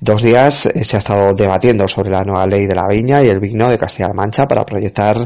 dos 0.00 0.22
días 0.22 0.66
eh, 0.66 0.84
se 0.84 0.96
ha 0.96 0.98
estado 0.98 1.34
debatiendo 1.34 1.88
sobre 1.88 2.10
la 2.10 2.22
nueva 2.22 2.46
ley 2.46 2.66
de 2.66 2.74
la 2.74 2.86
viña 2.86 3.22
y 3.22 3.28
el 3.28 3.40
vino 3.40 3.68
de 3.68 3.78
Castilla-La 3.78 4.14
Mancha 4.14 4.46
para 4.46 4.64
proyectar 4.64 5.16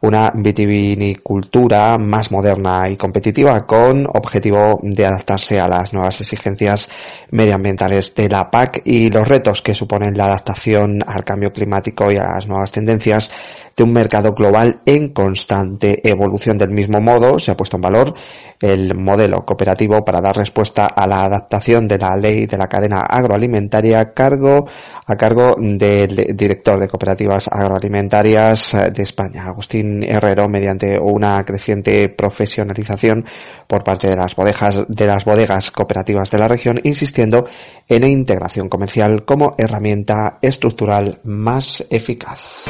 una 0.00 0.32
vitivinicultura 0.34 1.98
más 1.98 2.30
moderna 2.30 2.88
y 2.88 2.96
competitiva 2.96 3.66
con 3.66 4.06
objetivo 4.06 4.80
de 4.82 5.06
adaptarse 5.06 5.60
a 5.60 5.68
las 5.68 5.92
nuevas 5.92 6.20
exigencias 6.20 6.88
medioambientales 7.30 8.14
de 8.14 8.28
la 8.28 8.50
PAC 8.50 8.82
y 8.84 9.10
los 9.10 9.26
retos 9.26 9.62
que 9.62 9.74
suponen 9.74 10.16
la 10.16 10.26
adaptación 10.26 11.00
al 11.06 11.24
cambio 11.24 11.52
climático 11.52 12.10
y 12.10 12.16
a 12.16 12.24
las 12.24 12.46
nuevas 12.46 12.70
tendencias 12.70 13.30
de 13.76 13.82
un 13.82 13.92
mercado 13.92 14.34
global 14.34 14.80
en 14.86 15.10
constante 15.10 16.08
evolución. 16.08 16.58
Del 16.58 16.70
mismo 16.70 17.00
modo, 17.00 17.38
se 17.38 17.50
ha 17.50 17.56
puesto 17.56 17.76
en 17.76 17.82
valor 17.82 18.14
el 18.60 18.94
modelo 18.94 19.44
cooperativo 19.44 20.04
para 20.04 20.20
dar 20.20 20.36
respuesta 20.36 20.86
a 20.86 21.06
la 21.06 21.24
adaptación 21.24 21.88
de 21.88 21.98
la 21.98 22.16
ley 22.16 22.46
de 22.46 22.56
la 22.56 22.68
cadena 22.68 23.00
agroalimentaria 23.00 24.12
cargo, 24.14 24.66
a 25.06 25.16
cargo 25.16 25.56
del 25.58 26.36
director 26.36 26.78
de 26.78 26.88
cooperativas 26.88 27.48
agroalimentarias 27.50 28.76
de 28.92 29.02
España, 29.02 29.46
Agustín 29.46 30.02
Herrero, 30.02 30.48
mediante 30.48 30.98
una 30.98 31.44
creciente 31.44 32.08
profesionalización 32.08 33.24
por 33.66 33.84
parte 33.84 34.08
de 34.08 34.16
las 34.16 34.34
bodegas, 34.34 34.86
de 34.88 35.06
las 35.06 35.24
bodegas 35.24 35.70
cooperativas 35.70 36.30
de 36.30 36.38
la 36.38 36.48
región, 36.48 36.80
insistiendo 36.84 37.46
en 37.88 38.00
la 38.02 38.08
integración 38.08 38.68
comercial 38.68 39.24
como 39.24 39.54
herramienta 39.58 40.38
estructural 40.40 41.20
más 41.24 41.84
eficaz. 41.90 42.64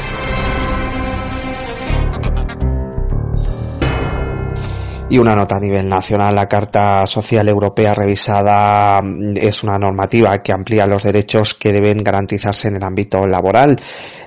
Y 5.07 5.19
una 5.19 5.35
nota 5.35 5.57
a 5.57 5.59
nivel 5.59 5.87
nacional, 5.87 6.33
la 6.33 6.49
Carta 6.49 7.05
Social 7.05 7.47
Europea 7.47 7.93
revisada 7.93 8.99
mm, 9.01 9.37
es 9.37 9.63
una 9.63 9.77
normativa 9.77 10.39
que 10.39 10.51
amplía 10.51 10.87
los 10.87 11.03
derechos 11.03 11.53
que 11.53 11.71
deben 11.71 12.03
garantizarse 12.03 12.69
en 12.69 12.77
el 12.77 12.83
ámbito 12.83 13.27
laboral. 13.27 13.79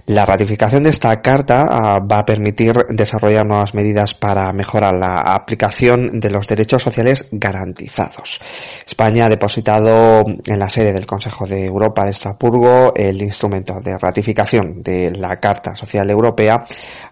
La 0.08 0.24
ratificación 0.24 0.84
de 0.84 0.90
esta 0.90 1.20
carta 1.20 1.66
ah, 1.70 2.00
va 2.00 2.20
a 2.20 2.24
permitir 2.24 2.72
desarrollar 2.88 3.44
nuevas 3.44 3.74
medidas 3.74 4.14
para 4.14 4.50
mejorar 4.54 4.94
la 4.94 5.20
aplicación 5.20 6.18
de 6.18 6.30
los 6.30 6.48
derechos 6.48 6.82
sociales 6.82 7.26
garantizados. 7.30 8.40
España 8.86 9.26
ha 9.26 9.28
depositado 9.28 10.24
en 10.24 10.58
la 10.58 10.70
sede 10.70 10.94
del 10.94 11.04
Consejo 11.04 11.46
de 11.46 11.66
Europa 11.66 12.06
de 12.06 12.12
Estrasburgo 12.12 12.94
el 12.96 13.20
instrumento 13.20 13.82
de 13.84 13.98
ratificación 13.98 14.82
de 14.82 15.10
la 15.10 15.38
Carta 15.38 15.76
Social 15.76 16.08
Europea 16.08 16.64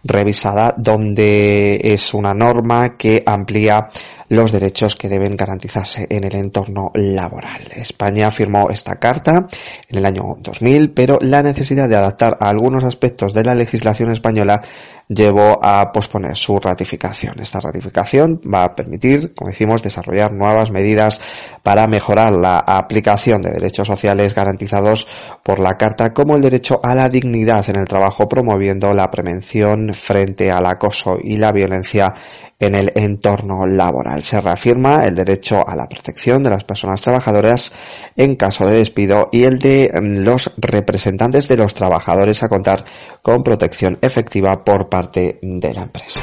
revisada 0.03 0.75
donde 0.75 1.79
es 1.83 2.15
una 2.15 2.33
norma 2.33 2.97
que 2.97 3.23
amplía 3.26 3.91
los 4.28 4.52
derechos 4.52 4.97
que 4.97 5.09
deben 5.09 5.37
garantizarse 5.37 6.06
en 6.11 6.25
el 6.25 6.35
entorno 6.35 6.90
laboral. 6.95 7.61
España 7.75 8.30
firmó 8.30 8.71
esta 8.71 8.97
carta 8.97 9.47
en 9.88 9.99
el 9.99 10.06
año 10.06 10.37
2000, 10.40 10.92
pero 10.92 11.18
la 11.21 11.42
necesidad 11.42 11.88
de 11.88 11.97
adaptar 11.97 12.37
algunos 12.40 12.85
aspectos 12.85 13.35
de 13.35 13.45
la 13.45 13.54
legislación 13.54 14.11
española 14.11 14.62
llevó 15.09 15.65
a 15.65 15.93
posponer 15.93 16.37
su 16.37 16.59
ratificación. 16.59 17.39
Esta 17.39 17.61
ratificación 17.61 18.41
va 18.53 18.65
a 18.65 18.75
permitir, 18.75 19.35
como 19.35 19.51
decimos, 19.51 19.83
desarrollar 19.83 20.33
nuevas 20.33 20.71
medidas 20.71 21.21
para 21.63 21.87
mejorar 21.87 22.33
la 22.33 22.59
aplicación 22.59 23.41
de 23.43 23.53
derechos 23.53 23.87
sociales 23.87 24.35
garantizados 24.35 25.07
por 25.43 25.61
la 25.61 25.77
Carta, 25.77 26.13
como 26.13 26.35
el 26.35 26.43
derecho 26.43 26.81
a 26.83 26.95
la 26.95 27.09
dignidad 27.09 27.69
en 27.69 27.77
el 27.77 27.87
trabajo, 27.87 28.29
promoviendo 28.29 28.93
la 28.95 29.11
prevención 29.11 29.95
frente 29.95 30.51
al 30.51 30.67
acoso 30.67 31.19
y 31.23 31.37
la 31.37 31.53
violencia 31.53 32.13
en 32.59 32.75
el 32.75 32.91
entorno 32.95 33.67
laboral. 33.67 34.23
Se 34.23 34.41
reafirma 34.41 35.05
el 35.05 35.15
derecho 35.15 35.63
a 35.67 35.77
la 35.77 35.89
protección 35.89 36.43
de 36.43 36.51
las 36.51 36.65
personas 36.65 37.03
trabajadoras 37.03 37.73
en 38.17 38.35
caso 38.37 38.67
de 38.67 38.79
despido 38.79 39.29
y 39.31 39.45
el 39.45 39.59
de 39.59 39.91
mm, 39.93 40.25
los 40.25 40.51
representantes 40.57 41.49
de 41.49 41.59
los 41.59 41.75
trabajadores 41.75 42.43
a 42.43 42.49
contar 42.49 42.85
con 43.21 43.43
protección 43.43 43.99
efectiva 44.01 44.65
por 44.65 44.89
parte 44.89 44.96
de 45.03 45.75
la 45.75 45.83
empresa. 45.83 46.21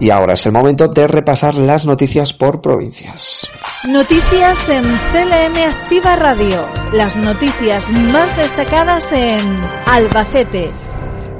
Y 0.00 0.08
ahora 0.08 0.32
es 0.32 0.46
el 0.46 0.52
momento 0.52 0.88
de 0.88 1.06
repasar 1.06 1.54
las 1.54 1.84
noticias 1.84 2.32
por 2.32 2.62
provincias. 2.62 3.50
Noticias 3.86 4.68
en 4.70 4.82
CLM 4.82 5.56
Activa 5.68 6.16
Radio. 6.16 6.66
Las 6.94 7.16
noticias 7.16 7.90
más 7.90 8.34
destacadas 8.36 9.12
en 9.12 9.44
Albacete, 9.86 10.70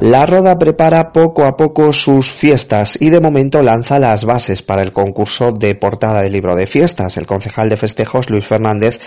la 0.01 0.25
Roda 0.25 0.59
prepara 0.59 1.13
poco 1.13 1.45
a 1.45 1.59
poco 1.59 1.93
sus 1.93 2.31
fiestas 2.31 2.97
y 3.01 3.11
de 3.11 3.21
momento 3.21 3.63
lanza 3.63 3.99
las 3.99 4.25
bases 4.25 4.63
para 4.63 4.81
el 4.81 4.93
concurso 4.93 5.53
de 5.53 5.75
portada 5.75 6.23
de 6.23 6.31
libro 6.31 6.57
de 6.57 6.67
fiestas. 6.67 7.19
El 7.19 7.27
concejal 7.27 7.69
de 7.69 7.77
festejos, 7.77 8.31
Luis 8.31 8.47
Fernández, 8.47 8.99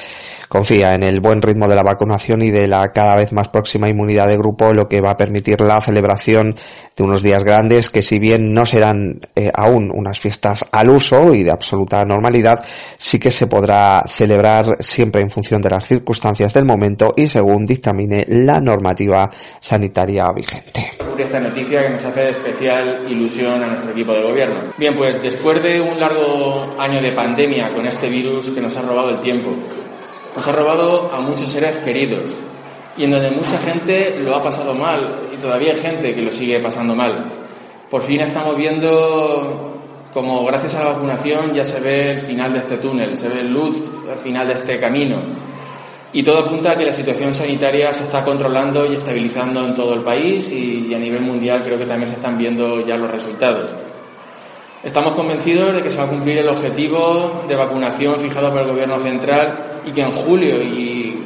confía 0.47 0.93
en 0.93 1.01
el 1.01 1.19
buen 1.19 1.41
ritmo 1.41 1.67
de 1.67 1.73
la 1.73 1.81
vacunación 1.81 2.43
y 2.43 2.51
de 2.51 2.67
la 2.67 2.91
cada 2.91 3.15
vez 3.15 3.31
más 3.31 3.47
próxima 3.47 3.89
inmunidad 3.89 4.27
de 4.27 4.38
grupo, 4.38 4.71
lo 4.71 4.88
que 4.88 5.01
va 5.01 5.12
a 5.12 5.17
permitir 5.17 5.62
la 5.62 5.81
celebración 5.81 6.55
de 6.95 7.03
unos 7.03 7.23
días 7.23 7.43
grandes 7.43 7.89
que 7.89 8.03
si 8.03 8.19
bien 8.19 8.53
no 8.53 8.67
serán 8.67 9.19
eh, 9.35 9.50
aún 9.51 9.89
unas 9.91 10.19
fiestas 10.19 10.63
al 10.71 10.91
uso 10.91 11.33
y 11.33 11.41
de 11.41 11.50
absoluta 11.50 12.05
normalidad, 12.05 12.63
sí 12.97 13.17
que 13.17 13.31
se 13.31 13.47
podrá 13.47 14.03
celebrar 14.07 14.77
siempre 14.79 15.23
en 15.23 15.31
función 15.31 15.59
de 15.59 15.71
las 15.71 15.88
circunstancias 15.88 16.53
del 16.53 16.65
momento 16.65 17.15
y 17.17 17.29
según 17.29 17.65
dictamine 17.65 18.25
la 18.27 18.59
normativa 18.59 19.31
sanitaria 19.59 20.31
vigente. 20.33 20.82
Esta 21.17 21.39
noticia 21.39 21.83
que 21.83 21.89
nos 21.89 22.05
hace 22.05 22.29
especial 22.29 23.05
ilusión 23.07 23.63
a 23.63 23.67
nuestro 23.67 23.91
equipo 23.91 24.13
de 24.13 24.23
gobierno. 24.23 24.55
Bien, 24.77 24.95
pues 24.95 25.21
después 25.21 25.61
de 25.61 25.79
un 25.79 25.99
largo 25.99 26.75
año 26.77 27.01
de 27.01 27.11
pandemia 27.11 27.73
con 27.73 27.85
este 27.85 28.09
virus 28.09 28.51
que 28.51 28.61
nos 28.61 28.75
ha 28.77 28.81
robado 28.81 29.09
el 29.09 29.19
tiempo, 29.21 29.51
nos 30.35 30.47
ha 30.47 30.51
robado 30.51 31.11
a 31.13 31.19
muchos 31.21 31.49
seres 31.49 31.77
queridos 31.77 32.33
y 32.97 33.05
en 33.05 33.11
donde 33.11 33.31
mucha 33.31 33.57
gente 33.59 34.19
lo 34.19 34.35
ha 34.35 34.43
pasado 34.43 34.73
mal 34.73 35.19
y 35.33 35.37
todavía 35.37 35.73
hay 35.73 35.79
gente 35.79 36.13
que 36.13 36.21
lo 36.21 36.31
sigue 36.31 36.59
pasando 36.59 36.95
mal. 36.95 37.31
Por 37.89 38.01
fin 38.01 38.21
estamos 38.21 38.55
viendo 38.57 39.73
como 40.13 40.45
gracias 40.45 40.75
a 40.75 40.83
la 40.83 40.91
vacunación 40.93 41.53
ya 41.53 41.65
se 41.65 41.79
ve 41.79 42.11
el 42.11 42.21
final 42.21 42.53
de 42.53 42.59
este 42.59 42.77
túnel, 42.77 43.17
se 43.17 43.29
ve 43.29 43.43
luz 43.43 43.83
al 44.11 44.19
final 44.19 44.47
de 44.47 44.53
este 44.53 44.79
camino. 44.79 45.21
Y 46.13 46.22
todo 46.22 46.46
apunta 46.46 46.72
a 46.72 46.77
que 46.77 46.86
la 46.86 46.91
situación 46.91 47.34
sanitaria 47.34 47.91
se 47.91 48.03
está 48.03 48.24
controlando 48.24 48.86
y 48.86 48.96
estabilizando 48.96 49.65
en 49.65 49.74
todo 49.74 49.96
el 49.96 50.03
país 50.03 50.51
y, 50.51 50.93
a 50.93 51.00
nivel 51.00 51.22
mundial 51.22 51.63
creo 51.63 51.79
que 51.79 51.88
también 51.88 52.08
se 52.08 52.13
están 52.13 52.38
viendo 52.38 52.86
ya 52.86 52.96
los 52.98 53.10
resultados. 53.10 53.75
Estamos 54.84 55.13
convencidos 55.13 55.75
de 55.75 55.82
que 55.82 55.89
se 55.89 55.98
va 55.98 56.03
a 56.03 56.10
cumplir 56.10 56.38
el 56.38 56.50
objetivo 56.50 57.43
de 57.48 57.55
vacunación 57.55 58.20
fijado 58.20 58.51
por 58.51 58.62
el 58.62 58.67
Gobierno 58.67 59.00
central 59.00 59.58
y 59.88 59.91
que 59.91 60.01
en 60.01 60.12
julio, 60.12 60.62
y 60.62 61.17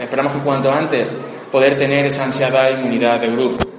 esperamos 0.00 0.32
que 0.32 0.40
cuanto 0.40 0.72
antes, 0.72 1.12
poder 1.52 1.76
tener 1.76 2.06
esa 2.06 2.24
ansiada 2.24 2.70
inmunidad 2.70 3.20
de 3.20 3.28
grupo. 3.28 3.71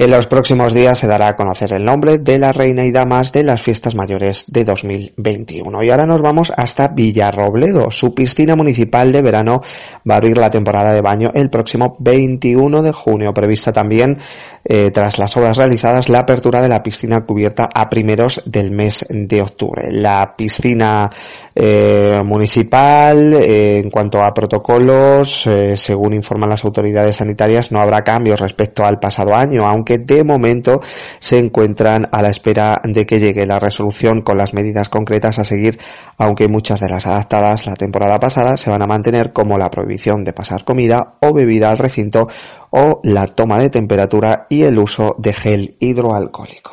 En 0.00 0.10
los 0.10 0.26
próximos 0.26 0.72
días 0.72 0.98
se 0.98 1.06
dará 1.06 1.28
a 1.28 1.36
conocer 1.36 1.74
el 1.74 1.84
nombre 1.84 2.16
de 2.16 2.38
la 2.38 2.52
reina 2.52 2.86
y 2.86 2.90
damas 2.90 3.32
de 3.32 3.44
las 3.44 3.60
fiestas 3.60 3.94
mayores 3.94 4.46
de 4.46 4.64
2021. 4.64 5.82
Y 5.82 5.90
ahora 5.90 6.06
nos 6.06 6.22
vamos 6.22 6.50
hasta 6.56 6.88
Villarrobledo. 6.88 7.90
Su 7.90 8.14
piscina 8.14 8.56
municipal 8.56 9.12
de 9.12 9.20
verano 9.20 9.60
va 10.08 10.14
a 10.14 10.16
abrir 10.16 10.38
la 10.38 10.50
temporada 10.50 10.94
de 10.94 11.02
baño 11.02 11.32
el 11.34 11.50
próximo 11.50 11.98
21 11.98 12.82
de 12.82 12.92
junio. 12.92 13.34
Prevista 13.34 13.74
también, 13.74 14.16
eh, 14.64 14.90
tras 14.90 15.18
las 15.18 15.36
obras 15.36 15.58
realizadas, 15.58 16.08
la 16.08 16.20
apertura 16.20 16.62
de 16.62 16.70
la 16.70 16.82
piscina 16.82 17.20
cubierta 17.26 17.68
a 17.74 17.90
primeros 17.90 18.40
del 18.46 18.70
mes 18.70 19.04
de 19.10 19.42
octubre. 19.42 19.92
La 19.92 20.34
piscina 20.34 21.10
eh, 21.54 22.22
municipal, 22.24 23.34
eh, 23.34 23.80
en 23.84 23.90
cuanto 23.90 24.22
a 24.22 24.32
protocolos, 24.32 25.46
según 25.74 26.14
informan 26.14 26.48
las 26.48 26.64
autoridades 26.64 27.16
sanitarias, 27.16 27.70
no 27.70 27.82
habrá 27.82 28.02
cambios 28.02 28.40
respecto 28.40 28.82
al 28.82 28.98
pasado 28.98 29.34
año, 29.34 29.66
aunque 29.66 29.89
que 29.90 29.98
de 29.98 30.22
momento 30.22 30.80
se 31.18 31.36
encuentran 31.40 32.08
a 32.12 32.22
la 32.22 32.28
espera 32.28 32.80
de 32.84 33.04
que 33.06 33.18
llegue 33.18 33.44
la 33.44 33.58
resolución 33.58 34.22
con 34.22 34.38
las 34.38 34.54
medidas 34.54 34.88
concretas 34.88 35.40
a 35.40 35.44
seguir, 35.44 35.80
aunque 36.16 36.46
muchas 36.46 36.78
de 36.78 36.88
las 36.88 37.08
adaptadas 37.08 37.66
la 37.66 37.74
temporada 37.74 38.20
pasada 38.20 38.56
se 38.56 38.70
van 38.70 38.82
a 38.82 38.86
mantener 38.86 39.32
como 39.32 39.58
la 39.58 39.68
prohibición 39.68 40.22
de 40.22 40.32
pasar 40.32 40.62
comida 40.62 41.16
o 41.20 41.32
bebida 41.32 41.70
al 41.70 41.78
recinto 41.78 42.28
o 42.70 43.00
la 43.02 43.26
toma 43.26 43.58
de 43.58 43.68
temperatura 43.68 44.46
y 44.48 44.62
el 44.62 44.78
uso 44.78 45.16
de 45.18 45.32
gel 45.32 45.76
hidroalcohólico. 45.80 46.70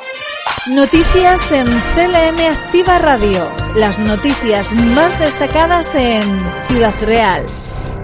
Noticias 0.67 1.51
en 1.53 1.65
CLM 1.65 2.39
Activa 2.51 2.99
Radio. 2.99 3.49
Las 3.75 3.97
noticias 3.97 4.71
más 4.73 5.19
destacadas 5.19 5.95
en 5.95 6.23
Ciudad 6.67 6.93
Real. 7.01 7.47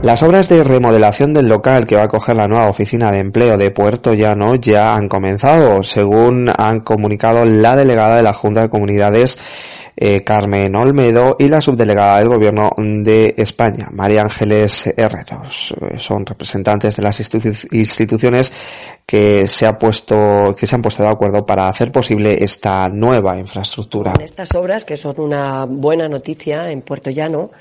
Las 0.04 0.22
obras 0.22 0.50
de 0.50 0.66
remodelación 0.66 1.34
del 1.34 1.48
local 1.48 1.88
que 1.88 1.96
va 1.96 2.04
a 2.04 2.08
coger 2.10 2.36
la 2.36 2.50
nueva 2.50 2.68
oficina 2.68 3.10
de 3.10 3.20
empleo 3.20 3.58
de 3.58 3.72
Puerto 3.72 4.14
Llano 4.14 4.56
ya 4.56 4.96
han 4.96 5.08
comenzado, 5.08 5.82
según 5.82 6.52
han 6.58 6.82
comunicado 6.82 7.46
la 7.46 7.78
delegada 7.78 8.18
de 8.18 8.24
la 8.24 8.34
Junta 8.34 8.64
de 8.64 8.70
Comunidades 8.70 9.40
eh, 9.96 10.20
Carmen 10.22 10.76
Olmedo 10.76 11.38
y 11.40 11.48
la 11.48 11.62
subdelegada 11.62 12.18
del 12.20 12.28
Gobierno 12.28 12.72
de 12.78 13.34
España, 13.38 13.88
María 13.94 14.24
Ángeles 14.24 14.94
Herreros. 14.98 15.74
Eh, 15.80 15.98
son 16.00 16.26
representantes 16.26 16.98
de 16.98 17.02
las 17.02 17.22
instituciones 17.72 18.52
que 19.06 19.48
se 19.48 19.66
ha 19.66 19.80
puesto, 19.80 20.54
que 20.58 20.68
se 20.68 20.76
han 20.76 20.82
puesto 20.82 21.02
de 21.04 21.10
acuerdo 21.10 21.46
para 21.46 21.70
hacer 21.70 21.94
posible 21.94 22.44
esta 22.44 22.90
nueva 22.90 23.38
infraestructura. 23.38 24.16
Estas 24.22 24.54
obras, 24.54 24.84
que 24.84 24.98
son 24.98 25.16
una 25.18 25.64
buena 25.66 26.10
noticia 26.10 26.70
en 26.72 26.82
Puerto 26.82 27.10
Llano, 27.10 27.52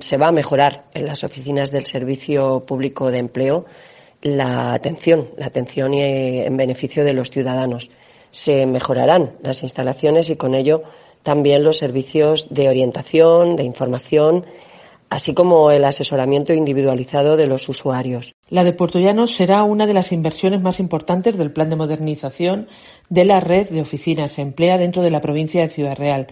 se 0.00 0.16
va 0.16 0.28
a 0.28 0.32
mejorar 0.32 0.84
en 0.94 1.06
las 1.06 1.24
oficinas 1.24 1.70
del 1.70 1.86
Servicio 1.86 2.64
Público 2.66 3.10
de 3.10 3.18
Empleo 3.18 3.64
la 4.22 4.72
atención, 4.72 5.28
la 5.36 5.46
atención 5.46 5.94
en 5.94 6.56
beneficio 6.56 7.04
de 7.04 7.12
los 7.12 7.30
ciudadanos. 7.30 7.90
Se 8.30 8.66
mejorarán 8.66 9.32
las 9.42 9.62
instalaciones 9.62 10.30
y 10.30 10.36
con 10.36 10.54
ello 10.54 10.82
también 11.22 11.64
los 11.64 11.78
servicios 11.78 12.48
de 12.50 12.68
orientación, 12.68 13.56
de 13.56 13.64
información, 13.64 14.46
así 15.10 15.34
como 15.34 15.70
el 15.70 15.84
asesoramiento 15.84 16.52
individualizado 16.52 17.36
de 17.36 17.46
los 17.46 17.68
usuarios. 17.68 18.34
La 18.48 18.64
de 18.64 18.72
Puerto 18.72 18.98
Llano 18.98 19.26
será 19.26 19.62
una 19.62 19.86
de 19.86 19.94
las 19.94 20.12
inversiones 20.12 20.62
más 20.62 20.80
importantes 20.80 21.36
del 21.36 21.52
plan 21.52 21.68
de 21.70 21.76
modernización 21.76 22.68
de 23.08 23.24
la 23.24 23.40
red 23.40 23.68
de 23.68 23.80
oficinas 23.80 24.38
emplea 24.38 24.78
dentro 24.78 25.02
de 25.02 25.10
la 25.10 25.20
provincia 25.20 25.62
de 25.62 25.68
Ciudad 25.68 25.96
Real. 25.98 26.28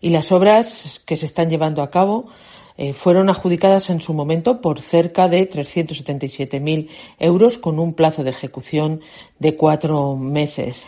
Y 0.00 0.10
las 0.10 0.32
obras 0.32 1.00
que 1.04 1.16
se 1.16 1.26
están 1.26 1.50
llevando 1.50 1.82
a 1.82 1.90
cabo 1.90 2.26
eh, 2.78 2.94
fueron 2.94 3.28
adjudicadas 3.28 3.90
en 3.90 4.00
su 4.00 4.14
momento 4.14 4.62
por 4.62 4.80
cerca 4.80 5.28
de 5.28 5.48
377.000 5.50 6.88
euros 7.18 7.58
con 7.58 7.78
un 7.78 7.92
plazo 7.92 8.24
de 8.24 8.30
ejecución 8.30 9.00
de 9.38 9.56
cuatro 9.56 10.16
meses 10.16 10.86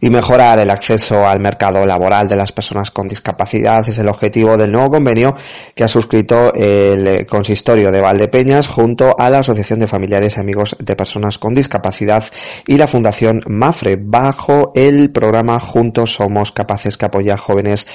y 0.00 0.10
mejorar 0.10 0.58
el 0.58 0.70
acceso 0.70 1.26
al 1.26 1.40
mercado 1.40 1.84
laboral 1.84 2.28
de 2.28 2.36
las 2.36 2.52
personas 2.52 2.90
con 2.90 3.08
discapacidad 3.08 3.88
es 3.88 3.98
el 3.98 4.08
objetivo 4.08 4.56
del 4.56 4.72
nuevo 4.72 4.90
convenio 4.90 5.34
que 5.74 5.84
ha 5.84 5.88
suscrito 5.88 6.52
el 6.54 7.26
consistorio 7.26 7.90
de 7.90 8.00
Valdepeñas 8.00 8.66
junto 8.66 9.14
a 9.18 9.30
la 9.30 9.40
Asociación 9.40 9.80
de 9.80 9.86
Familiares 9.86 10.36
y 10.36 10.40
Amigos 10.40 10.76
de 10.78 10.96
Personas 10.96 11.38
con 11.38 11.54
Discapacidad 11.54 12.24
y 12.66 12.76
la 12.76 12.86
Fundación 12.86 13.42
Mafre 13.46 13.96
bajo 14.00 14.72
el 14.74 15.10
programa 15.12 15.60
Juntos 15.60 16.14
Somos 16.14 16.52
Capaces 16.52 16.96
que 16.96 17.06
apoya 17.06 17.34
a 17.34 17.38
jóvenes 17.38 17.86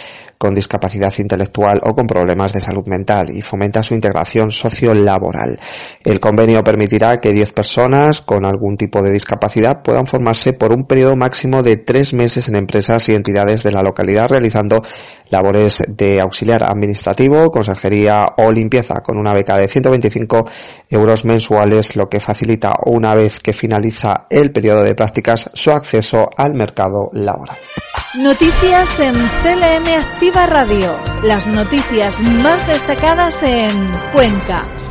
con 0.44 0.54
discapacidad 0.54 1.14
intelectual 1.20 1.80
o 1.84 1.96
con 1.96 2.06
problemas 2.06 2.52
de 2.52 2.60
salud 2.60 2.86
mental 2.86 3.30
y 3.34 3.42
fomenta 3.42 3.82
su 3.82 3.94
integración 3.94 4.52
sociolaboral. 4.52 5.58
El 6.04 6.20
convenio 6.20 6.62
permitirá 6.66 7.22
que 7.22 7.32
10 7.32 7.54
personas 7.54 8.20
con 8.20 8.46
algún 8.46 8.76
tipo 8.76 9.02
de 9.02 9.12
discapacidad 9.12 9.82
puedan 9.82 10.06
formarse 10.06 10.52
por 10.52 10.74
un 10.74 10.84
periodo 10.84 11.16
máximo 11.16 11.63
de 11.64 11.78
tres 11.78 12.14
meses 12.14 12.48
en 12.48 12.56
empresas 12.56 13.08
y 13.10 13.16
entidades 13.16 13.64
de 13.64 13.72
la 13.72 13.82
localidad 13.82 14.30
realizando 14.30 14.84
labores 15.30 15.82
de 15.88 16.22
auxiliar 16.22 16.64
administrativo, 16.64 17.50
consejería 17.50 18.34
o 18.38 18.52
limpieza 18.52 19.02
con 19.02 19.18
una 19.18 19.34
beca 19.34 19.56
de 19.56 19.68
125 19.68 20.46
euros 20.90 21.26
mensuales, 21.26 21.96
lo 21.96 22.08
que 22.08 22.20
facilita 22.20 22.74
una 22.86 23.16
vez 23.16 23.40
que 23.40 23.54
finaliza 23.54 24.28
el 24.30 24.52
periodo 24.52 24.84
de 24.84 24.96
prácticas 24.96 25.50
su 25.54 25.72
acceso 25.72 26.30
al 26.38 26.54
mercado 26.54 27.10
laboral. 27.14 27.58
Noticias 28.16 29.00
en 29.00 29.16
CLM 29.16 29.88
Activa 30.00 30.46
Radio. 30.46 30.96
Las 31.24 31.48
noticias 31.48 32.20
más 32.22 32.66
destacadas 32.68 33.42
en 33.42 33.92
Cuenca. 34.12 34.83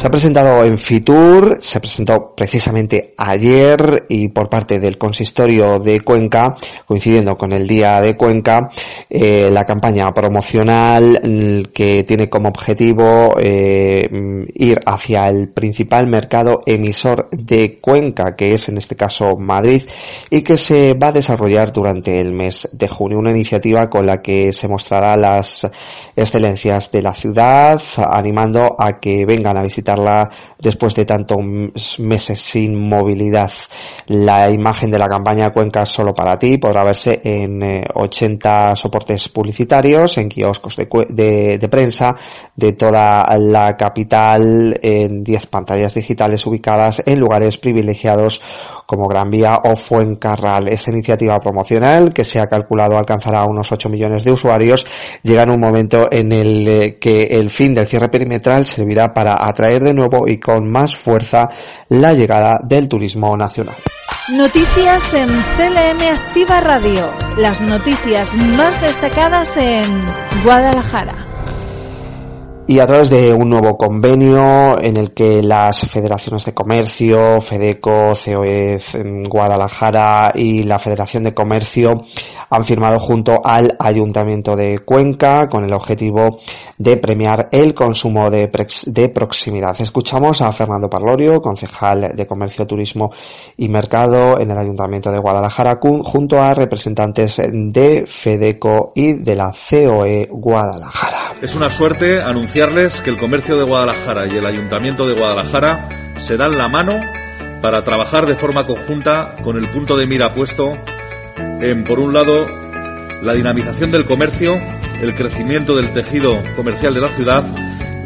Se 0.00 0.06
ha 0.06 0.10
presentado 0.10 0.64
en 0.64 0.78
Fitur, 0.78 1.58
se 1.60 1.78
presentó 1.78 2.34
precisamente 2.34 3.12
ayer 3.18 4.06
y 4.08 4.28
por 4.28 4.48
parte 4.48 4.78
del 4.80 4.96
consistorio 4.96 5.78
de 5.78 6.00
Cuenca, 6.00 6.54
coincidiendo 6.86 7.36
con 7.36 7.52
el 7.52 7.68
día 7.68 8.00
de 8.00 8.16
Cuenca, 8.16 8.70
eh, 9.10 9.50
la 9.52 9.66
campaña 9.66 10.10
promocional 10.14 11.20
mm, 11.22 11.72
que 11.74 12.02
tiene 12.04 12.30
como 12.30 12.48
objetivo 12.48 13.34
eh, 13.38 14.08
ir 14.54 14.80
hacia 14.86 15.28
el 15.28 15.50
principal 15.50 16.06
mercado 16.06 16.62
emisor 16.64 17.28
de 17.30 17.78
Cuenca, 17.78 18.34
que 18.34 18.54
es 18.54 18.70
en 18.70 18.78
este 18.78 18.96
caso 18.96 19.36
Madrid, 19.36 19.82
y 20.30 20.40
que 20.40 20.56
se 20.56 20.94
va 20.94 21.08
a 21.08 21.12
desarrollar 21.12 21.74
durante 21.74 22.22
el 22.22 22.32
mes 22.32 22.70
de 22.72 22.88
junio. 22.88 23.18
Una 23.18 23.32
iniciativa 23.32 23.90
con 23.90 24.06
la 24.06 24.22
que 24.22 24.50
se 24.54 24.66
mostrará 24.66 25.14
las 25.18 25.70
excelencias 26.16 26.90
de 26.90 27.02
la 27.02 27.12
ciudad, 27.12 27.82
animando 27.98 28.76
a 28.78 28.98
que 28.98 29.26
vengan 29.26 29.58
a 29.58 29.62
visitar 29.62 29.89
después 30.58 30.94
de 30.94 31.04
tantos 31.04 31.98
meses 31.98 32.40
sin 32.40 32.76
movilidad. 32.76 33.50
La 34.06 34.50
imagen 34.50 34.90
de 34.90 34.98
la 34.98 35.08
campaña 35.08 35.52
Cuenca 35.52 35.86
solo 35.86 36.14
para 36.14 36.38
ti 36.38 36.58
podrá 36.58 36.84
verse 36.84 37.20
en 37.24 37.82
80 37.94 38.72
eh, 38.72 38.76
soportes 38.76 39.28
publicitarios, 39.28 40.18
en 40.18 40.28
kioscos 40.28 40.76
de, 40.76 41.58
de, 41.58 41.68
prensa 41.68 42.16
de 42.56 42.72
toda 42.72 43.26
la 43.38 43.76
capital, 43.76 44.78
en 44.82 45.22
10 45.22 45.46
pantallas 45.46 45.94
digitales 45.94 46.46
ubicadas 46.46 47.02
en 47.06 47.20
lugares 47.20 47.58
privilegiados 47.58 48.40
como 48.90 49.06
Gran 49.06 49.30
Vía 49.30 49.60
o 49.62 49.76
Fuencarral. 49.76 50.66
Esta 50.66 50.90
iniciativa 50.90 51.38
promocional, 51.38 52.12
que 52.12 52.24
se 52.24 52.40
ha 52.40 52.48
calculado 52.48 52.98
alcanzará 52.98 53.44
unos 53.44 53.70
8 53.70 53.88
millones 53.88 54.24
de 54.24 54.32
usuarios, 54.32 54.84
llega 55.22 55.44
en 55.44 55.50
un 55.50 55.60
momento 55.60 56.08
en 56.10 56.32
el 56.32 56.66
eh, 56.66 56.98
que 56.98 57.22
el 57.26 57.50
fin 57.50 57.72
del 57.72 57.86
cierre 57.86 58.08
perimetral 58.08 58.66
servirá 58.66 59.14
para 59.14 59.46
atraer 59.46 59.84
de 59.84 59.94
nuevo 59.94 60.26
y 60.26 60.40
con 60.40 60.68
más 60.68 60.96
fuerza 60.96 61.48
la 61.88 62.14
llegada 62.14 62.58
del 62.64 62.88
turismo 62.88 63.36
nacional. 63.36 63.76
Noticias 64.30 65.14
en 65.14 65.28
CLM 65.28 66.02
Activa 66.12 66.58
Radio. 66.58 67.12
Las 67.36 67.60
noticias 67.60 68.34
más 68.34 68.80
destacadas 68.80 69.56
en 69.56 69.86
Guadalajara. 70.42 71.29
Y 72.70 72.78
a 72.78 72.86
través 72.86 73.10
de 73.10 73.34
un 73.34 73.50
nuevo 73.50 73.76
convenio 73.76 74.80
en 74.80 74.96
el 74.96 75.12
que 75.12 75.42
las 75.42 75.80
federaciones 75.90 76.44
de 76.44 76.54
comercio, 76.54 77.40
FEDECO, 77.40 78.14
COEZ, 78.14 78.96
Guadalajara 79.28 80.30
y 80.36 80.62
la 80.62 80.78
Federación 80.78 81.24
de 81.24 81.34
Comercio 81.34 82.02
han 82.48 82.64
firmado 82.64 83.00
junto 83.00 83.44
al 83.44 83.74
Ayuntamiento 83.76 84.54
de 84.54 84.78
Cuenca 84.84 85.48
con 85.48 85.64
el 85.64 85.72
objetivo 85.72 86.38
de 86.78 86.96
premiar 86.96 87.48
el 87.50 87.74
consumo 87.74 88.30
de, 88.30 88.48
de 88.86 89.08
proximidad. 89.08 89.74
Escuchamos 89.80 90.40
a 90.40 90.52
Fernando 90.52 90.88
Parlorio, 90.88 91.40
concejal 91.40 92.12
de 92.14 92.26
Comercio, 92.28 92.68
Turismo 92.68 93.10
y 93.56 93.68
Mercado 93.68 94.38
en 94.38 94.48
el 94.48 94.58
Ayuntamiento 94.58 95.10
de 95.10 95.18
Guadalajara, 95.18 95.80
junto 95.80 96.40
a 96.40 96.54
representantes 96.54 97.42
de 97.52 98.04
FEDECO 98.06 98.92
y 98.94 99.14
de 99.14 99.34
la 99.34 99.52
COE 99.52 100.28
Guadalajara. 100.30 101.18
Es 101.42 101.56
una 101.56 101.70
suerte 101.70 102.20
que 102.60 103.08
el 103.08 103.16
comercio 103.16 103.56
de 103.56 103.62
Guadalajara 103.62 104.26
y 104.26 104.36
el 104.36 104.44
Ayuntamiento 104.44 105.08
de 105.08 105.14
Guadalajara 105.14 105.88
se 106.18 106.36
dan 106.36 106.58
la 106.58 106.68
mano 106.68 107.00
para 107.62 107.82
trabajar 107.84 108.26
de 108.26 108.36
forma 108.36 108.66
conjunta 108.66 109.34
con 109.42 109.56
el 109.56 109.66
punto 109.70 109.96
de 109.96 110.06
mira 110.06 110.34
puesto 110.34 110.76
en, 111.38 111.84
por 111.84 111.98
un 111.98 112.12
lado, 112.12 112.46
la 113.22 113.32
dinamización 113.32 113.90
del 113.90 114.04
comercio, 114.04 114.60
el 115.00 115.14
crecimiento 115.14 115.74
del 115.74 115.94
tejido 115.94 116.36
comercial 116.54 116.92
de 116.92 117.00
la 117.00 117.08
ciudad 117.08 117.44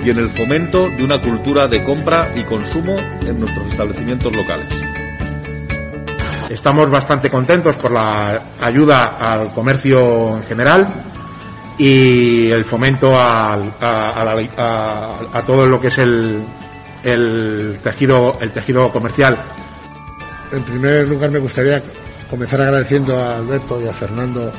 y 0.05 0.11
en 0.11 0.19
el 0.19 0.29
fomento 0.29 0.89
de 0.89 1.03
una 1.03 1.21
cultura 1.21 1.67
de 1.67 1.83
compra 1.83 2.29
y 2.37 2.45
consumo 2.45 2.97
en 3.27 3.41
nuestros 3.41 3.67
establecimientos 3.67 4.33
locales. 4.33 4.69
Estamos 6.49 6.93
bastante 6.93 7.29
contentos 7.29 7.75
por 7.75 7.91
la 7.91 8.41
ayuda 8.61 9.17
al 9.19 9.51
comercio 9.51 10.37
en 10.37 10.45
general 10.45 10.87
y 11.79 12.51
el 12.51 12.65
fomento 12.65 13.13
a, 13.17 13.59
todo 15.47 15.67
lo 15.67 15.81
que 15.81 15.89
es 15.89 15.99
el, 15.99 16.45
tejido, 17.83 18.39
el 18.41 18.51
tejido 18.51 18.91
comercial. 18.93 19.37
En 20.53 20.63
primer 20.63 21.09
lugar 21.09 21.31
me 21.31 21.39
gustaría 21.39 21.83
comenzar 22.31 22.61
agradeciendo 22.63 23.19
a 23.19 23.37
Alberto 23.39 23.81
y 23.83 23.89
a 23.89 23.93
Fernando 23.93 24.53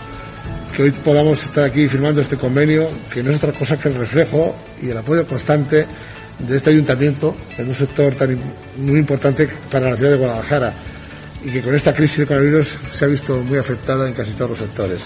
que 0.75 0.83
hoy 0.83 0.91
podamos 0.91 1.41
estar 1.41 1.63
aquí 1.63 1.87
firmando 1.87 2.19
este 2.19 2.35
convenio, 2.35 2.89
que 3.13 3.23
no 3.23 3.31
es 3.31 3.37
otra 3.37 3.53
cosa 3.53 3.79
que 3.79 3.87
el 3.87 3.95
reflejo 3.95 4.53
y 4.81 4.89
el 4.89 4.97
apoyo 4.97 5.25
constante 5.25 5.85
de 6.39 6.57
este 6.57 6.71
ayuntamiento 6.71 7.33
en 7.57 7.69
un 7.69 7.73
sector 7.73 8.13
tan 8.13 8.37
muy 8.77 8.99
importante 8.99 9.47
para 9.71 9.91
la 9.91 9.95
ciudad 9.95 10.11
de 10.11 10.17
Guadalajara 10.17 10.73
y 11.45 11.49
que 11.49 11.61
con 11.61 11.73
esta 11.75 11.93
crisis 11.93 12.19
de 12.19 12.27
coronavirus 12.27 12.79
se 12.91 13.05
ha 13.05 13.07
visto 13.07 13.37
muy 13.37 13.57
afectada 13.57 14.05
en 14.05 14.13
casi 14.13 14.33
todos 14.33 14.51
los 14.51 14.59
sectores. 14.59 15.03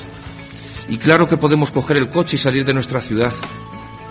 Y 0.90 0.98
claro 0.98 1.28
que 1.28 1.38
podemos 1.38 1.70
coger 1.70 1.98
el 1.98 2.10
coche 2.10 2.36
y 2.36 2.40
salir 2.40 2.66
de 2.66 2.74
nuestra 2.74 3.00
ciudad, 3.00 3.32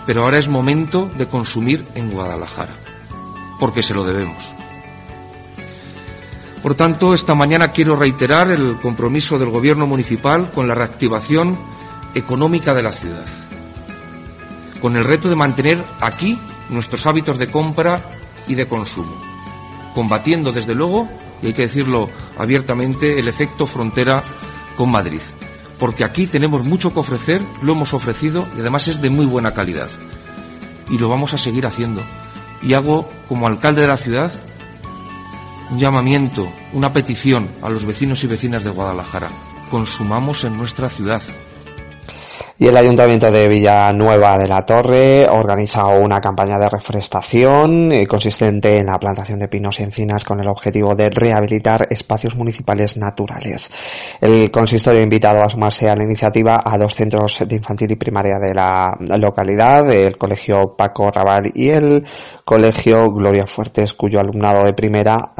pero 0.05 0.23
ahora 0.23 0.37
es 0.37 0.47
momento 0.47 1.11
de 1.17 1.27
consumir 1.27 1.85
en 1.93 2.09
Guadalajara, 2.09 2.73
porque 3.59 3.83
se 3.83 3.93
lo 3.93 4.05
debemos. 4.05 4.55
Por 6.63 6.75
tanto, 6.75 7.13
esta 7.13 7.35
mañana 7.35 7.73
quiero 7.73 7.97
reiterar 7.97 8.51
el 8.51 8.77
compromiso 8.81 9.37
del 9.37 9.49
Gobierno 9.49 9.87
municipal 9.87 10.51
con 10.51 10.69
la 10.69 10.75
reactivación 10.75 11.57
económica 12.15 12.73
de 12.73 12.83
la 12.83 12.93
ciudad, 12.93 13.25
con 14.81 14.95
el 14.95 15.03
reto 15.03 15.29
de 15.29 15.35
mantener 15.35 15.83
aquí 15.99 16.39
nuestros 16.69 17.05
hábitos 17.05 17.37
de 17.37 17.51
compra 17.51 18.01
y 18.47 18.55
de 18.55 18.67
consumo, 18.67 19.21
combatiendo 19.93 20.53
desde 20.53 20.75
luego, 20.75 21.09
y 21.41 21.47
hay 21.47 21.53
que 21.53 21.63
decirlo 21.63 22.09
abiertamente, 22.37 23.19
el 23.19 23.27
efecto 23.27 23.67
frontera 23.67 24.23
con 24.77 24.89
Madrid 24.91 25.21
porque 25.79 26.03
aquí 26.03 26.27
tenemos 26.27 26.63
mucho 26.63 26.93
que 26.93 26.99
ofrecer, 26.99 27.41
lo 27.61 27.73
hemos 27.73 27.93
ofrecido 27.93 28.45
y 28.57 28.59
además 28.59 28.87
es 28.87 29.01
de 29.01 29.09
muy 29.09 29.25
buena 29.25 29.53
calidad. 29.53 29.89
Y 30.89 30.97
lo 30.97 31.07
vamos 31.07 31.33
a 31.33 31.37
seguir 31.37 31.65
haciendo. 31.65 32.01
Y 32.61 32.73
hago, 32.73 33.09
como 33.27 33.47
alcalde 33.47 33.81
de 33.81 33.87
la 33.87 33.97
ciudad, 33.97 34.31
un 35.71 35.79
llamamiento, 35.79 36.51
una 36.73 36.91
petición 36.91 37.47
a 37.61 37.69
los 37.69 37.85
vecinos 37.85 38.23
y 38.23 38.27
vecinas 38.27 38.63
de 38.63 38.71
Guadalajara. 38.71 39.29
Consumamos 39.71 40.43
en 40.43 40.57
nuestra 40.57 40.89
ciudad, 40.89 41.21
y 42.61 42.67
el 42.67 42.75
Ayuntamiento 42.75 43.31
de 43.31 43.47
Villanueva 43.47 44.37
de 44.37 44.49
la 44.49 44.65
Torre 44.65 45.25
organiza 45.29 45.87
una 45.87 46.19
campaña 46.19 46.57
de 46.57 46.67
reforestación 46.67 47.89
eh, 47.93 48.05
consistente 48.05 48.79
en 48.79 48.87
la 48.87 48.99
plantación 48.99 49.39
de 49.39 49.47
pinos 49.47 49.79
y 49.79 49.83
encinas 49.83 50.25
con 50.25 50.41
el 50.41 50.47
objetivo 50.49 50.93
de 50.93 51.09
rehabilitar 51.09 51.87
espacios 51.89 52.35
municipales 52.35 52.97
naturales. 52.97 53.71
El 54.19 54.51
consistorio 54.51 54.99
ha 54.99 55.03
invitado 55.03 55.41
a 55.41 55.49
sumarse 55.49 55.89
a 55.89 55.95
la 55.95 56.03
iniciativa 56.03 56.61
a 56.65 56.77
dos 56.77 56.95
centros 56.95 57.47
de 57.47 57.55
infantil 57.55 57.91
y 57.91 57.95
primaria 57.95 58.39
de 58.39 58.53
la 58.53 58.93
localidad, 59.17 59.89
el 59.89 60.17
Colegio 60.17 60.75
Paco 60.75 61.09
Raval 61.11 61.53
y 61.55 61.69
el 61.69 62.05
Colegio 62.43 63.11
Gloria 63.11 63.45
Fuertes, 63.47 63.93
cuyo 63.93 64.19
alumnado 64.19 64.65
de 64.65 64.73
primera 64.73 65.31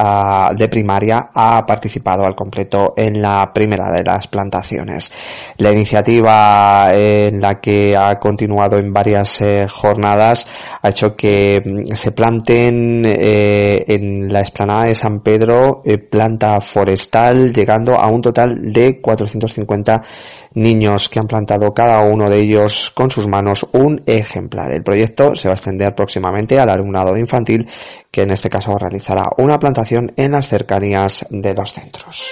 de 0.56 0.68
primaria 0.70 1.32
ha 1.34 1.66
participado 1.66 2.24
al 2.24 2.36
completo 2.36 2.94
en 2.96 3.22
la 3.22 3.52
primera 3.52 3.92
de 3.92 4.04
las 4.04 4.28
plantaciones. 4.28 5.12
La 5.58 5.74
iniciativa 5.74 6.94
en 7.10 7.42
la 7.42 7.60
que 7.60 7.96
ha 7.98 8.20
continuado 8.20 8.78
en 8.78 8.94
varias 8.94 9.42
eh, 9.42 9.68
jornadas 9.70 10.48
ha 10.82 10.90
hecho 10.90 11.16
que 11.16 11.62
mm, 11.64 11.96
se 11.96 12.12
planten 12.12 13.04
eh, 13.06 13.84
en 13.88 14.32
la 14.32 14.42
explanada 14.42 14.86
de 14.86 14.96
San 14.96 15.22
Pedro 15.22 15.82
eh, 15.86 15.98
planta 15.98 16.62
forestal 16.62 17.52
llegando 17.52 17.96
a 17.96 18.08
un 18.08 18.22
total 18.22 18.72
de 18.72 19.02
450 19.02 20.04
niños 20.54 21.10
que 21.10 21.20
han 21.20 21.28
plantado 21.28 21.74
cada 21.74 22.02
uno 22.02 22.30
de 22.30 22.40
ellos 22.40 22.92
con 22.94 23.12
sus 23.12 23.28
manos 23.28 23.68
un 23.74 24.02
ejemplar. 24.06 24.72
El 24.72 24.84
proyecto 24.84 25.36
se 25.36 25.48
va 25.48 25.54
a 25.54 25.56
extender 25.56 25.94
próximamente 25.94 26.60
al 26.60 26.70
alumnado 26.70 27.16
infantil 27.18 27.68
que 28.12 28.24
en 28.24 28.32
este 28.32 28.50
caso 28.50 28.78
realizará 28.78 29.30
una 29.38 29.60
plantación 29.60 30.12
en 30.16 30.32
las 30.32 30.48
cercanías 30.48 31.26
de 31.30 31.54
los 31.54 31.74
centros. 31.74 32.32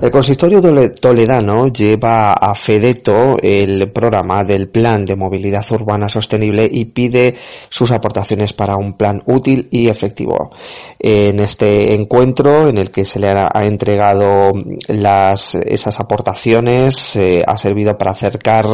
El 0.00 0.10
consistorio 0.10 0.62
toledano 0.98 1.68
lleva 1.68 2.32
a 2.32 2.54
Fedeto 2.54 3.36
el 3.42 3.92
programa 3.92 4.42
del 4.44 4.70
Plan 4.70 5.04
de 5.04 5.14
Movilidad 5.14 5.70
Urbana 5.72 6.08
Sostenible 6.08 6.66
y 6.72 6.86
pide 6.86 7.34
sus 7.68 7.90
aportaciones 7.90 8.54
para 8.54 8.76
un 8.76 8.94
plan 8.94 9.22
útil 9.26 9.68
y 9.70 9.88
efectivo. 9.88 10.52
En 10.98 11.38
este 11.38 11.94
encuentro 11.94 12.68
en 12.68 12.78
el 12.78 12.90
que 12.90 13.04
se 13.04 13.20
le 13.20 13.28
ha 13.28 13.64
entregado 13.64 14.52
las, 14.88 15.54
esas 15.56 16.00
aportaciones 16.00 17.16
eh, 17.16 17.44
ha 17.46 17.58
servido 17.58 17.98
para 17.98 18.12
acercar 18.12 18.64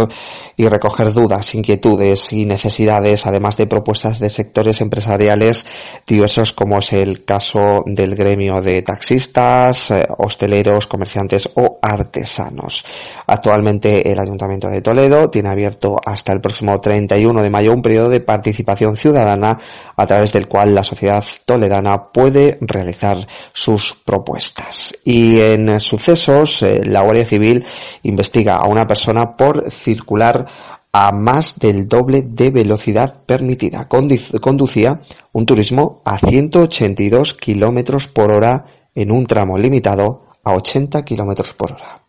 y 0.57 0.69
recoger 0.69 1.13
dudas, 1.13 1.57
inquietudes 1.57 2.33
y 2.33 2.47
necesidades, 2.47 3.27
además 3.27 3.57
de 3.57 3.67
propuestas 3.67 4.21
de 4.21 4.31
sectores 4.31 4.81
empresariales 4.81 5.67
diversos 6.07 6.53
como 6.53 6.79
es 6.79 6.93
el 6.93 7.25
caso 7.25 7.83
del 7.85 8.15
gremio 8.15 8.63
de 8.63 8.83
taxistas, 8.83 9.91
eh, 9.91 10.07
hosteleros, 10.19 10.87
comerciantes 10.87 11.16
o 11.55 11.79
artesanos. 11.81 12.85
Actualmente 13.27 14.11
el 14.11 14.19
Ayuntamiento 14.19 14.69
de 14.69 14.83
Toledo 14.83 15.31
tiene 15.31 15.49
abierto 15.49 15.97
hasta 16.05 16.33
el 16.33 16.41
próximo 16.41 16.81
31 16.81 17.43
de 17.43 17.51
mayo 17.51 17.73
un 17.73 17.83
periodo 17.83 18.09
de 18.09 18.21
participación 18.21 18.97
ciudadana 18.97 19.59
a 19.97 20.07
través 20.07 20.33
del 20.33 20.49
cual 20.49 20.75
la 20.75 20.85
sociedad 20.85 21.25
toledana 21.45 22.13
puede 22.13 22.59
realizar 22.61 23.19
sus 23.53 23.97
propuestas. 24.05 24.97
Y 25.05 25.41
en 25.41 25.81
sucesos, 25.81 26.63
eh, 26.63 26.83
la 26.85 27.03
Guardia 27.03 27.25
Civil 27.25 27.65
investiga 28.03 28.57
a 28.57 28.69
una 28.69 28.87
persona 28.87 29.37
por 29.37 29.71
circular 29.71 30.47
a 30.93 31.13
más 31.13 31.59
del 31.59 31.89
doble 31.89 32.23
de 32.23 32.51
velocidad 32.51 33.23
permitida. 33.27 33.87
Conducía 33.87 35.01
un 35.33 35.45
turismo 35.45 36.01
a 36.07 36.19
182 36.19 37.35
kilómetros 37.35 38.09
por 38.09 38.33
hora 38.33 38.65
en 38.95 39.13
un 39.13 39.27
tramo 39.27 39.59
limitado 39.59 40.26
a 40.47 40.55
80 40.55 41.05
kilómetros 41.05 41.55
por 41.55 41.73
hora. 41.73 42.06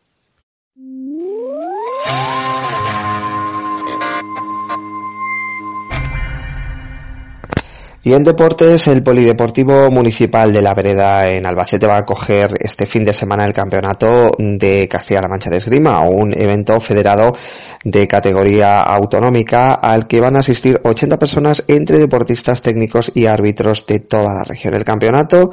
Y 8.07 8.13
en 8.13 8.23
deportes, 8.23 8.87
el 8.87 9.03
Polideportivo 9.03 9.91
Municipal 9.91 10.53
de 10.53 10.61
la 10.61 10.73
Vereda 10.73 11.29
en 11.29 11.45
Albacete 11.45 11.87
va 11.87 11.95
a 11.95 11.99
acoger 11.99 12.51
este 12.57 12.85
fin 12.85 13.03
de 13.03 13.11
semana 13.11 13.45
el 13.45 13.51
campeonato 13.51 14.31
de 14.37 14.87
Castilla-La 14.87 15.27
Mancha 15.27 15.49
de 15.49 15.57
Esgrima, 15.57 15.99
un 15.99 16.31
evento 16.31 16.79
federado 16.79 17.35
de 17.83 18.07
categoría 18.07 18.81
autonómica 18.81 19.73
al 19.73 20.07
que 20.07 20.21
van 20.21 20.37
a 20.37 20.39
asistir 20.39 20.79
80 20.83 21.19
personas 21.19 21.63
entre 21.67 21.99
deportistas 21.99 22.61
técnicos 22.61 23.11
y 23.13 23.25
árbitros 23.25 23.85
de 23.85 23.99
toda 23.99 24.33
la 24.33 24.43
región. 24.45 24.73
El 24.73 24.85
campeonato 24.85 25.51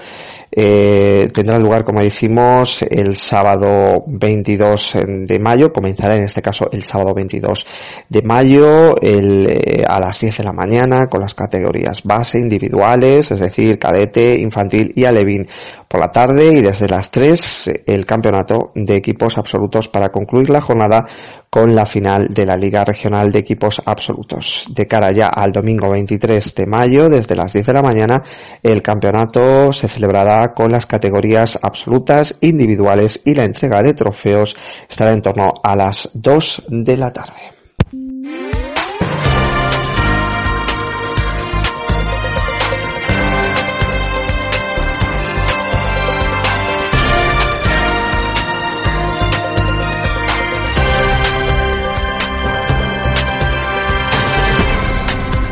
eh, 0.50 1.28
tendrá 1.34 1.58
lugar, 1.58 1.84
como 1.84 2.00
decimos, 2.00 2.82
el 2.82 3.16
sábado 3.16 4.04
22 4.06 4.96
de 5.26 5.38
mayo, 5.38 5.72
comenzará 5.72 6.16
en 6.16 6.24
este 6.24 6.42
caso 6.42 6.68
el 6.72 6.84
sábado 6.84 7.14
22 7.14 7.66
de 8.08 8.22
mayo 8.22 8.94
eh, 9.02 9.82
a 9.86 9.98
las 9.98 10.20
10 10.20 10.38
de 10.38 10.44
la 10.44 10.52
mañana 10.52 11.08
con 11.08 11.20
las 11.20 11.34
categorías 11.34 12.02
base, 12.04 12.38
individuales, 12.44 13.30
es 13.30 13.40
decir, 13.40 13.78
cadete, 13.78 14.38
infantil 14.38 14.92
y 14.94 15.04
alevín 15.04 15.48
por 15.88 16.00
la 16.00 16.12
tarde 16.12 16.52
y 16.52 16.60
desde 16.60 16.88
las 16.88 17.10
3 17.10 17.82
el 17.86 18.06
campeonato 18.06 18.72
de 18.74 18.96
equipos 18.96 19.38
absolutos 19.38 19.88
para 19.88 20.10
concluir 20.10 20.50
la 20.50 20.60
jornada 20.60 21.06
con 21.54 21.76
la 21.76 21.86
final 21.86 22.34
de 22.34 22.46
la 22.46 22.56
Liga 22.56 22.84
Regional 22.84 23.30
de 23.30 23.38
Equipos 23.38 23.80
Absolutos. 23.84 24.64
De 24.70 24.88
cara 24.88 25.12
ya 25.12 25.28
al 25.28 25.52
domingo 25.52 25.88
23 25.88 26.52
de 26.52 26.66
mayo, 26.66 27.08
desde 27.08 27.36
las 27.36 27.52
10 27.52 27.66
de 27.66 27.72
la 27.72 27.82
mañana, 27.82 28.24
el 28.60 28.82
campeonato 28.82 29.72
se 29.72 29.86
celebrará 29.86 30.52
con 30.52 30.72
las 30.72 30.86
categorías 30.86 31.56
absolutas, 31.62 32.34
individuales 32.40 33.20
y 33.24 33.36
la 33.36 33.44
entrega 33.44 33.84
de 33.84 33.94
trofeos 33.94 34.56
estará 34.90 35.12
en 35.12 35.22
torno 35.22 35.52
a 35.62 35.76
las 35.76 36.10
2 36.12 36.64
de 36.70 36.96
la 36.96 37.12
tarde. 37.12 37.53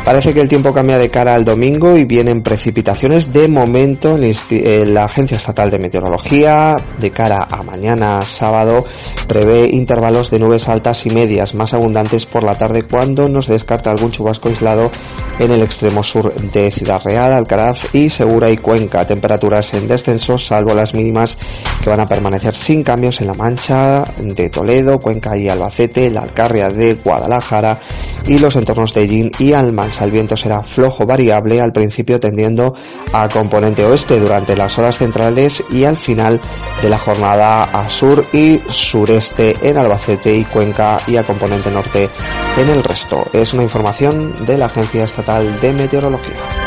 Parece 0.03 0.33
que 0.33 0.41
el 0.41 0.49
tiempo 0.49 0.73
cambia 0.73 0.97
de 0.97 1.09
cara 1.09 1.33
al 1.33 1.45
domingo 1.45 1.95
y 1.97 2.03
vienen 2.03 2.41
precipitaciones 2.41 3.31
de 3.31 3.47
momento 3.47 4.17
en 4.17 4.93
la 4.93 5.05
Agencia 5.05 5.37
Estatal 5.37 5.71
de 5.71 5.79
Meteorología. 5.79 6.75
De 6.99 7.09
cara 7.09 7.47
a 7.49 7.63
mañana 7.63 8.25
sábado 8.25 8.83
prevé 9.29 9.69
intervalos 9.71 10.29
de 10.29 10.39
nubes 10.39 10.67
altas 10.67 11.05
y 11.05 11.09
medias 11.09 11.53
más 11.53 11.73
abundantes 11.73 12.25
por 12.25 12.43
la 12.43 12.57
tarde 12.57 12.83
cuando 12.83 13.29
no 13.29 13.41
se 13.41 13.53
descarta 13.53 13.91
algún 13.91 14.11
chubasco 14.11 14.49
aislado 14.49 14.91
en 15.39 15.51
el 15.51 15.61
extremo 15.61 16.03
sur 16.03 16.33
de 16.33 16.69
Ciudad 16.69 17.01
Real, 17.01 17.31
Alcaraz 17.31 17.95
y 17.95 18.09
Segura 18.09 18.49
y 18.49 18.57
Cuenca. 18.57 19.07
Temperaturas 19.07 19.73
en 19.73 19.87
descenso 19.87 20.37
salvo 20.37 20.73
las 20.73 20.93
mínimas 20.93 21.37
que 21.81 21.89
van 21.89 22.01
a 22.01 22.07
permanecer 22.07 22.53
sin 22.53 22.83
cambios 22.83 23.21
en 23.21 23.27
la 23.27 23.35
Mancha 23.35 24.03
de 24.17 24.49
Toledo, 24.49 24.99
Cuenca 24.99 25.37
y 25.37 25.47
Albacete, 25.47 26.11
la 26.11 26.23
Alcarria 26.23 26.69
de 26.69 26.95
Guadalajara 26.95 27.79
y 28.27 28.37
los 28.37 28.57
entornos 28.57 28.93
de 28.93 29.07
Yin 29.07 29.31
y 29.39 29.53
Almansa 29.53 29.92
el 30.01 30.11
viento 30.11 30.35
será 30.35 30.63
flojo 30.63 31.05
variable, 31.05 31.61
al 31.61 31.71
principio 31.71 32.19
tendiendo 32.19 32.73
a 33.13 33.29
componente 33.29 33.85
oeste 33.85 34.19
durante 34.19 34.57
las 34.57 34.77
horas 34.77 34.97
centrales 34.97 35.63
y 35.69 35.85
al 35.85 35.97
final 35.97 36.39
de 36.81 36.89
la 36.89 36.97
jornada 36.97 37.63
a 37.63 37.89
sur 37.89 38.25
y 38.33 38.61
sureste 38.67 39.55
en 39.61 39.77
Albacete 39.77 40.35
y 40.35 40.45
Cuenca 40.45 40.99
y 41.07 41.17
a 41.17 41.23
componente 41.23 41.71
norte 41.71 42.09
en 42.57 42.69
el 42.69 42.83
resto. 42.83 43.25
Es 43.33 43.53
una 43.53 43.63
información 43.63 44.45
de 44.45 44.57
la 44.57 44.65
Agencia 44.65 45.05
Estatal 45.05 45.59
de 45.59 45.73
Meteorología. 45.73 46.62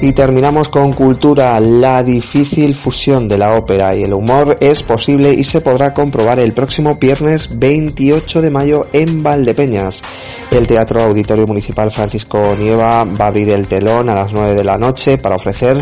Y 0.00 0.12
terminamos 0.12 0.68
con 0.68 0.92
cultura. 0.92 1.58
La 1.60 2.02
difícil 2.02 2.74
fusión 2.74 3.28
de 3.28 3.38
la 3.38 3.54
ópera 3.54 3.94
y 3.96 4.02
el 4.02 4.12
humor 4.12 4.56
es 4.60 4.82
posible 4.82 5.32
y 5.32 5.44
se 5.44 5.60
podrá 5.60 5.94
comprobar 5.94 6.38
el 6.38 6.52
próximo 6.52 6.96
viernes 6.96 7.50
28 7.58 8.42
de 8.42 8.50
mayo 8.50 8.86
en 8.92 9.22
Valdepeñas. 9.22 10.02
El 10.50 10.66
Teatro 10.66 11.00
Auditorio 11.00 11.46
Municipal 11.46 11.90
Francisco 11.90 12.54
Nieva 12.56 13.04
va 13.04 13.24
a 13.24 13.28
abrir 13.28 13.50
el 13.50 13.66
telón 13.66 14.08
a 14.10 14.14
las 14.14 14.32
9 14.32 14.54
de 14.54 14.64
la 14.64 14.78
noche 14.78 15.18
para 15.18 15.36
ofrecer 15.36 15.78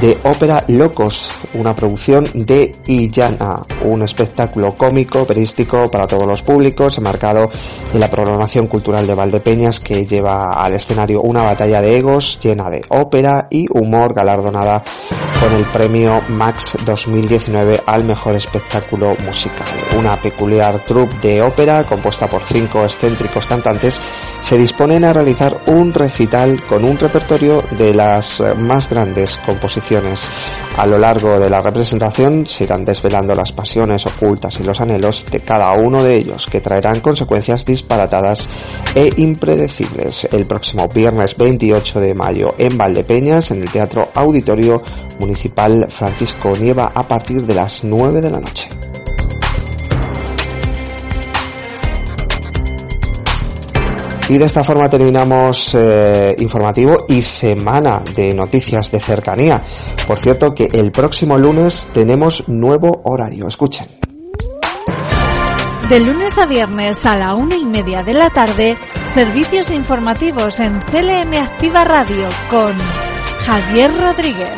de 0.00 0.18
Ópera 0.24 0.64
Locos, 0.68 1.30
una 1.54 1.74
producción 1.74 2.28
de 2.34 2.74
Illana, 2.86 3.62
un 3.84 4.02
espectáculo 4.02 4.74
cómico, 4.76 5.22
operístico 5.22 5.90
para 5.90 6.06
todos 6.06 6.26
los 6.26 6.42
públicos, 6.42 6.98
marcado 7.00 7.50
en 7.92 8.00
la 8.00 8.10
programación 8.10 8.66
cultural 8.66 9.06
de 9.06 9.14
Valdepeñas 9.14 9.80
que 9.80 10.06
lleva 10.06 10.52
al 10.52 10.74
escenario 10.74 11.22
una 11.22 11.42
batalla 11.42 11.80
de 11.80 11.98
egos 11.98 12.38
llena 12.42 12.70
de 12.70 12.82
ópera 12.88 13.46
y 13.50 13.66
humor 13.70 14.14
galardonada 14.14 14.82
con 15.40 15.52
el 15.52 15.64
premio 15.66 16.22
Max 16.28 16.76
2019 16.84 17.82
al 17.86 18.04
mejor 18.04 18.34
espectáculo 18.34 19.14
musical. 19.24 19.66
Una 19.98 20.16
peculiar 20.16 20.80
troupe 20.80 21.16
de 21.20 21.42
ópera 21.42 21.84
compuesta 21.84 22.28
por 22.28 22.42
cinco 22.42 22.84
excéntricos 22.84 23.46
cantantes 23.46 24.00
se 24.40 24.58
disponen 24.58 25.04
a 25.04 25.12
realizar 25.12 25.60
un 25.66 25.92
recital 25.92 26.62
con 26.66 26.84
un 26.84 26.98
repertorio 26.98 27.62
de 27.72 27.94
las 27.94 28.42
más 28.56 28.88
grandes 28.88 29.36
composiciones. 29.38 29.83
A 30.76 30.86
lo 30.86 30.98
largo 30.98 31.38
de 31.38 31.50
la 31.50 31.60
representación 31.60 32.46
se 32.46 32.64
irán 32.64 32.86
desvelando 32.86 33.34
las 33.34 33.52
pasiones 33.52 34.06
ocultas 34.06 34.58
y 34.58 34.62
los 34.62 34.80
anhelos 34.80 35.26
de 35.30 35.40
cada 35.40 35.72
uno 35.74 36.02
de 36.02 36.16
ellos, 36.16 36.46
que 36.46 36.62
traerán 36.62 37.00
consecuencias 37.00 37.66
disparatadas 37.66 38.48
e 38.94 39.12
impredecibles. 39.18 40.26
El 40.32 40.46
próximo 40.46 40.88
viernes 40.88 41.36
28 41.36 42.00
de 42.00 42.14
mayo 42.14 42.54
en 42.56 42.78
Valdepeñas, 42.78 43.50
en 43.50 43.60
el 43.60 43.70
Teatro 43.70 44.08
Auditorio 44.14 44.82
Municipal 45.18 45.86
Francisco 45.90 46.56
Nieva, 46.56 46.92
a 46.94 47.06
partir 47.06 47.44
de 47.44 47.54
las 47.54 47.84
9 47.84 48.22
de 48.22 48.30
la 48.30 48.40
noche. 48.40 48.70
Y 54.28 54.38
de 54.38 54.46
esta 54.46 54.64
forma 54.64 54.88
terminamos 54.88 55.74
eh, 55.74 56.34
informativo 56.38 57.04
y 57.08 57.20
semana 57.20 58.02
de 58.14 58.32
noticias 58.32 58.90
de 58.90 58.98
cercanía. 58.98 59.62
Por 60.06 60.18
cierto 60.18 60.54
que 60.54 60.64
el 60.72 60.92
próximo 60.92 61.36
lunes 61.36 61.88
tenemos 61.92 62.48
nuevo 62.48 63.02
horario. 63.04 63.46
Escuchen. 63.46 63.86
De 65.88 66.00
lunes 66.00 66.38
a 66.38 66.46
viernes 66.46 67.04
a 67.04 67.16
la 67.16 67.34
una 67.34 67.56
y 67.56 67.66
media 67.66 68.02
de 68.02 68.14
la 68.14 68.30
tarde, 68.30 68.78
servicios 69.04 69.70
informativos 69.70 70.58
en 70.60 70.80
CLM 70.80 71.34
Activa 71.34 71.84
Radio 71.84 72.28
con 72.48 72.72
Javier 73.44 73.90
Rodríguez. 74.00 74.48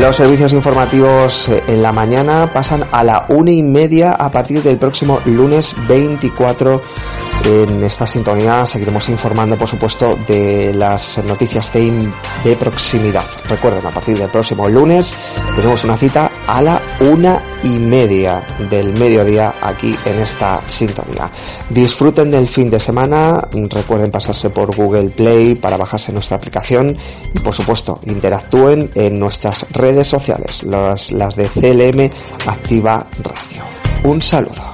Los 0.00 0.16
servicios 0.16 0.52
informativos 0.52 1.48
eh, 1.48 1.62
en 1.68 1.80
la 1.80 1.92
mañana 1.92 2.50
pasan 2.52 2.84
a 2.90 3.04
la 3.04 3.26
una 3.28 3.52
y 3.52 3.62
media 3.62 4.10
a 4.12 4.28
partir 4.28 4.60
del 4.60 4.76
próximo 4.76 5.20
lunes 5.24 5.76
24 5.86 6.82
en 7.44 7.82
esta 7.84 8.06
sintonía 8.06 8.66
seguiremos 8.66 9.08
informando, 9.08 9.56
por 9.56 9.68
supuesto, 9.68 10.18
de 10.26 10.72
las 10.72 11.22
noticias 11.24 11.72
de, 11.72 12.56
proximidad. 12.58 13.24
Recuerden, 13.48 13.86
a 13.86 13.90
partir 13.90 14.18
del 14.18 14.30
próximo 14.30 14.68
lunes 14.68 15.14
tenemos 15.54 15.84
una 15.84 15.96
cita 15.96 16.30
a 16.46 16.62
la 16.62 16.80
una 17.00 17.42
y 17.62 17.68
media 17.68 18.42
del 18.70 18.92
mediodía 18.94 19.54
aquí 19.60 19.94
en 20.04 20.20
esta 20.20 20.62
sintonía. 20.66 21.30
Disfruten 21.68 22.30
del 22.30 22.48
fin 22.48 22.70
de 22.70 22.80
semana, 22.80 23.46
recuerden 23.52 24.10
pasarse 24.10 24.50
por 24.50 24.74
Google 24.74 25.10
Play 25.10 25.54
para 25.54 25.76
bajarse 25.76 26.12
nuestra 26.12 26.36
aplicación 26.36 26.96
y 27.34 27.38
por 27.40 27.54
supuesto 27.54 28.00
interactúen 28.06 28.90
en 28.94 29.18
nuestras 29.18 29.66
redes 29.72 30.08
sociales, 30.08 30.62
las, 30.64 31.12
las 31.12 31.36
de 31.36 31.48
CLM 31.48 32.10
Activa 32.46 33.06
Radio. 33.22 33.64
Un 34.04 34.22
saludo. 34.22 34.73